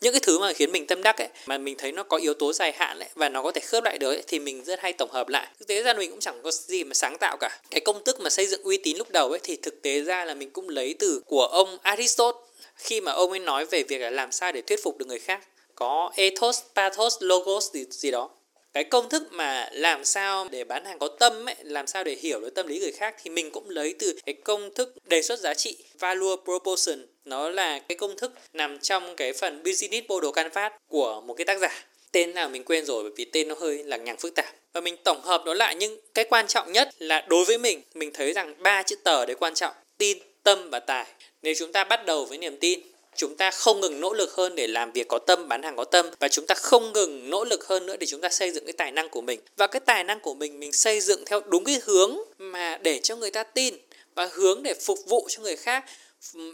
những 0.01 0.13
cái 0.13 0.21
thứ 0.21 0.39
mà 0.39 0.53
khiến 0.53 0.73
mình 0.73 0.87
tâm 0.87 1.03
đắc 1.03 1.19
ấy 1.19 1.29
mà 1.47 1.59
mình 1.59 1.75
thấy 1.79 1.93
nó 1.93 2.03
có 2.03 2.17
yếu 2.17 2.35
tố 2.35 2.53
dài 2.53 2.73
hạn 2.73 2.99
ấy 2.99 3.09
và 3.15 3.29
nó 3.29 3.43
có 3.43 3.53
thể 3.53 3.61
khớp 3.61 3.85
lại 3.85 3.99
được 3.99 4.11
ấy, 4.11 4.23
thì 4.27 4.39
mình 4.39 4.65
rất 4.65 4.81
hay 4.81 4.93
tổng 4.93 5.11
hợp 5.11 5.29
lại. 5.29 5.49
Thực 5.59 5.69
tế 5.69 5.83
ra 5.83 5.95
mình 5.95 6.11
cũng 6.11 6.21
chẳng 6.21 6.43
có 6.43 6.51
gì 6.51 6.85
mà 6.85 6.95
sáng 6.95 7.19
tạo 7.19 7.37
cả. 7.37 7.61
Cái 7.71 7.81
công 7.81 8.05
thức 8.05 8.21
mà 8.21 8.31
xây 8.31 8.47
dựng 8.47 8.63
uy 8.63 8.77
tín 8.77 8.97
lúc 8.97 9.11
đầu 9.11 9.31
ấy 9.31 9.41
thì 9.43 9.57
thực 9.57 9.83
tế 9.83 10.01
ra 10.01 10.25
là 10.25 10.35
mình 10.35 10.51
cũng 10.51 10.69
lấy 10.69 10.95
từ 10.99 11.23
của 11.27 11.45
ông 11.45 11.79
Aristotle. 11.83 12.41
Khi 12.77 13.01
mà 13.01 13.13
ông 13.13 13.31
ấy 13.31 13.39
nói 13.39 13.65
về 13.65 13.83
việc 13.83 13.99
là 13.99 14.11
làm 14.11 14.33
sao 14.33 14.53
để 14.53 14.63
thuyết 14.63 14.83
phục 14.83 14.99
được 14.99 15.07
người 15.09 15.19
khác 15.19 15.41
có 15.75 16.13
ethos 16.15 16.61
pathos 16.75 17.17
logos 17.21 17.73
gì, 17.73 17.85
gì 17.91 18.11
đó 18.11 18.31
cái 18.79 18.85
công 18.85 19.09
thức 19.09 19.33
mà 19.33 19.69
làm 19.73 20.05
sao 20.05 20.49
để 20.51 20.65
bán 20.65 20.85
hàng 20.85 20.99
có 20.99 21.09
tâm 21.09 21.49
ấy, 21.49 21.55
làm 21.63 21.87
sao 21.87 22.05
để 22.05 22.17
hiểu 22.21 22.41
được 22.41 22.55
tâm 22.55 22.67
lý 22.67 22.79
người 22.79 22.93
khác 22.93 23.15
thì 23.23 23.31
mình 23.31 23.51
cũng 23.51 23.71
lấy 23.71 23.95
từ 23.99 24.19
cái 24.27 24.35
công 24.45 24.75
thức 24.75 24.95
đề 25.05 25.23
xuất 25.23 25.39
giá 25.39 25.55
trị 25.55 25.77
value 25.99 26.37
proposition. 26.45 27.07
Nó 27.25 27.51
là 27.51 27.79
cái 27.79 27.99
công 27.99 28.17
thức 28.17 28.33
nằm 28.53 28.79
trong 28.79 29.17
cái 29.17 29.33
phần 29.33 29.63
business 29.63 30.07
model 30.09 30.31
canvas 30.35 30.73
của 30.89 31.21
một 31.21 31.35
cái 31.35 31.45
tác 31.45 31.59
giả. 31.59 31.85
Tên 32.13 32.35
nào 32.35 32.49
mình 32.49 32.65
quên 32.65 32.85
rồi 32.85 33.03
bởi 33.03 33.13
vì 33.17 33.25
tên 33.25 33.49
nó 33.49 33.55
hơi 33.61 33.85
lằng 33.85 34.05
nhằng 34.05 34.17
phức 34.17 34.35
tạp. 34.35 34.55
Và 34.73 34.81
mình 34.81 34.97
tổng 35.05 35.21
hợp 35.23 35.43
nó 35.47 35.55
lại 35.55 35.75
nhưng 35.75 36.01
cái 36.15 36.25
quan 36.25 36.47
trọng 36.47 36.73
nhất 36.73 36.89
là 36.99 37.27
đối 37.29 37.45
với 37.45 37.59
mình 37.59 37.83
mình 37.95 38.11
thấy 38.15 38.33
rằng 38.33 38.55
ba 38.63 38.83
chữ 38.83 38.97
tờ 39.05 39.27
đấy 39.27 39.37
quan 39.41 39.55
trọng. 39.55 39.75
Tin 39.99 40.19
tâm 40.43 40.71
và 40.71 40.81
tài. 40.81 41.07
Nếu 41.43 41.55
chúng 41.59 41.73
ta 41.73 41.85
bắt 41.85 42.07
đầu 42.07 42.25
với 42.25 42.39
niềm 42.39 42.57
tin 42.57 42.81
chúng 43.19 43.37
ta 43.37 43.51
không 43.51 43.81
ngừng 43.81 44.01
nỗ 44.01 44.13
lực 44.13 44.35
hơn 44.35 44.55
để 44.55 44.67
làm 44.67 44.93
việc 44.93 45.09
có 45.09 45.19
tâm, 45.19 45.49
bán 45.49 45.63
hàng 45.63 45.77
có 45.77 45.85
tâm 45.85 46.07
và 46.19 46.29
chúng 46.29 46.47
ta 46.47 46.55
không 46.55 46.93
ngừng 46.93 47.31
nỗ 47.31 47.45
lực 47.45 47.67
hơn 47.67 47.87
nữa 47.87 47.97
để 47.97 48.07
chúng 48.07 48.21
ta 48.21 48.29
xây 48.29 48.51
dựng 48.51 48.65
cái 48.65 48.73
tài 48.73 48.93
năng 48.93 49.09
của 49.09 49.21
mình. 49.21 49.41
Và 49.57 49.67
cái 49.67 49.81
tài 49.81 50.05
năng 50.05 50.21
của 50.21 50.35
mình 50.35 50.61
mình 50.61 50.73
xây 50.73 51.01
dựng 51.01 51.25
theo 51.27 51.41
đúng 51.41 51.65
cái 51.65 51.81
hướng 51.85 52.17
mà 52.39 52.79
để 52.83 52.99
cho 52.99 53.17
người 53.17 53.31
ta 53.31 53.43
tin 53.43 53.75
và 54.15 54.29
hướng 54.33 54.63
để 54.63 54.75
phục 54.75 54.99
vụ 55.07 55.27
cho 55.31 55.43
người 55.43 55.57
khác 55.57 55.85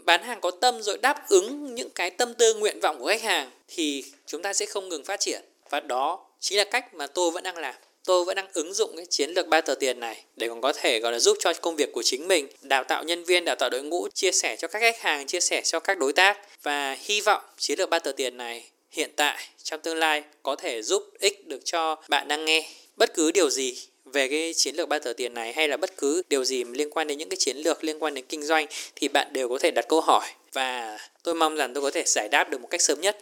bán 0.05 0.23
hàng 0.23 0.41
có 0.41 0.51
tâm 0.51 0.81
rồi 0.81 0.97
đáp 0.97 1.29
ứng 1.29 1.75
những 1.75 1.89
cái 1.89 2.09
tâm 2.09 2.33
tư, 2.33 2.53
nguyện 2.53 2.79
vọng 2.79 2.99
của 2.99 3.07
khách 3.07 3.21
hàng 3.21 3.51
thì 3.67 4.03
chúng 4.25 4.41
ta 4.41 4.53
sẽ 4.53 4.65
không 4.65 4.89
ngừng 4.89 5.05
phát 5.05 5.19
triển. 5.19 5.41
Và 5.69 5.79
đó 5.79 6.25
chính 6.39 6.57
là 6.57 6.63
cách 6.63 6.93
mà 6.93 7.07
tôi 7.07 7.31
vẫn 7.31 7.43
đang 7.43 7.57
làm 7.57 7.75
tôi 8.05 8.25
vẫn 8.25 8.35
đang 8.35 8.47
ứng 8.53 8.73
dụng 8.73 8.95
cái 8.97 9.05
chiến 9.05 9.29
lược 9.29 9.47
ba 9.47 9.61
tờ 9.61 9.75
tiền 9.75 9.99
này 9.99 10.23
để 10.35 10.47
còn 10.49 10.61
có 10.61 10.73
thể 10.73 10.99
gọi 10.99 11.11
là 11.11 11.19
giúp 11.19 11.37
cho 11.39 11.53
công 11.53 11.75
việc 11.75 11.91
của 11.93 12.03
chính 12.03 12.27
mình 12.27 12.47
đào 12.61 12.83
tạo 12.83 13.03
nhân 13.03 13.23
viên 13.23 13.45
đào 13.45 13.55
tạo 13.55 13.69
đội 13.69 13.83
ngũ 13.83 14.07
chia 14.13 14.31
sẻ 14.31 14.55
cho 14.55 14.67
các 14.67 14.79
khách 14.79 14.99
hàng 14.99 15.27
chia 15.27 15.39
sẻ 15.39 15.61
cho 15.61 15.79
các 15.79 15.97
đối 15.97 16.13
tác 16.13 16.63
và 16.63 16.97
hy 16.99 17.21
vọng 17.21 17.41
chiến 17.57 17.79
lược 17.79 17.89
ba 17.89 17.99
tờ 17.99 18.11
tiền 18.11 18.37
này 18.37 18.65
hiện 18.91 19.09
tại 19.15 19.47
trong 19.63 19.79
tương 19.81 19.97
lai 19.97 20.23
có 20.43 20.55
thể 20.55 20.81
giúp 20.81 21.03
ích 21.19 21.47
được 21.47 21.65
cho 21.65 21.95
bạn 22.09 22.27
đang 22.27 22.45
nghe 22.45 22.69
bất 22.95 23.13
cứ 23.13 23.31
điều 23.31 23.49
gì 23.49 23.77
về 24.05 24.27
cái 24.27 24.53
chiến 24.53 24.75
lược 24.75 24.89
ba 24.89 24.99
tờ 24.99 25.13
tiền 25.13 25.33
này 25.33 25.53
hay 25.53 25.67
là 25.67 25.77
bất 25.77 25.97
cứ 25.97 26.21
điều 26.29 26.43
gì 26.43 26.63
liên 26.63 26.89
quan 26.89 27.07
đến 27.07 27.17
những 27.17 27.29
cái 27.29 27.37
chiến 27.37 27.57
lược 27.57 27.83
liên 27.83 27.99
quan 27.99 28.13
đến 28.13 28.25
kinh 28.29 28.43
doanh 28.43 28.67
thì 28.95 29.07
bạn 29.07 29.33
đều 29.33 29.49
có 29.49 29.57
thể 29.59 29.71
đặt 29.71 29.85
câu 29.89 30.01
hỏi 30.01 30.27
và 30.53 30.99
tôi 31.23 31.35
mong 31.35 31.55
rằng 31.55 31.73
tôi 31.73 31.81
có 31.81 31.91
thể 31.91 32.03
giải 32.05 32.29
đáp 32.29 32.49
được 32.49 32.61
một 32.61 32.67
cách 32.71 32.81
sớm 32.81 33.01
nhất. 33.01 33.17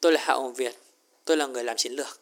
Tôi 0.00 0.12
là 0.12 0.20
Hạ 0.20 0.34
Hồng 0.34 0.54
Việt, 0.54 0.74
tôi 1.24 1.36
là 1.36 1.46
người 1.46 1.64
làm 1.64 1.76
chiến 1.76 1.92
lược. 1.92 2.20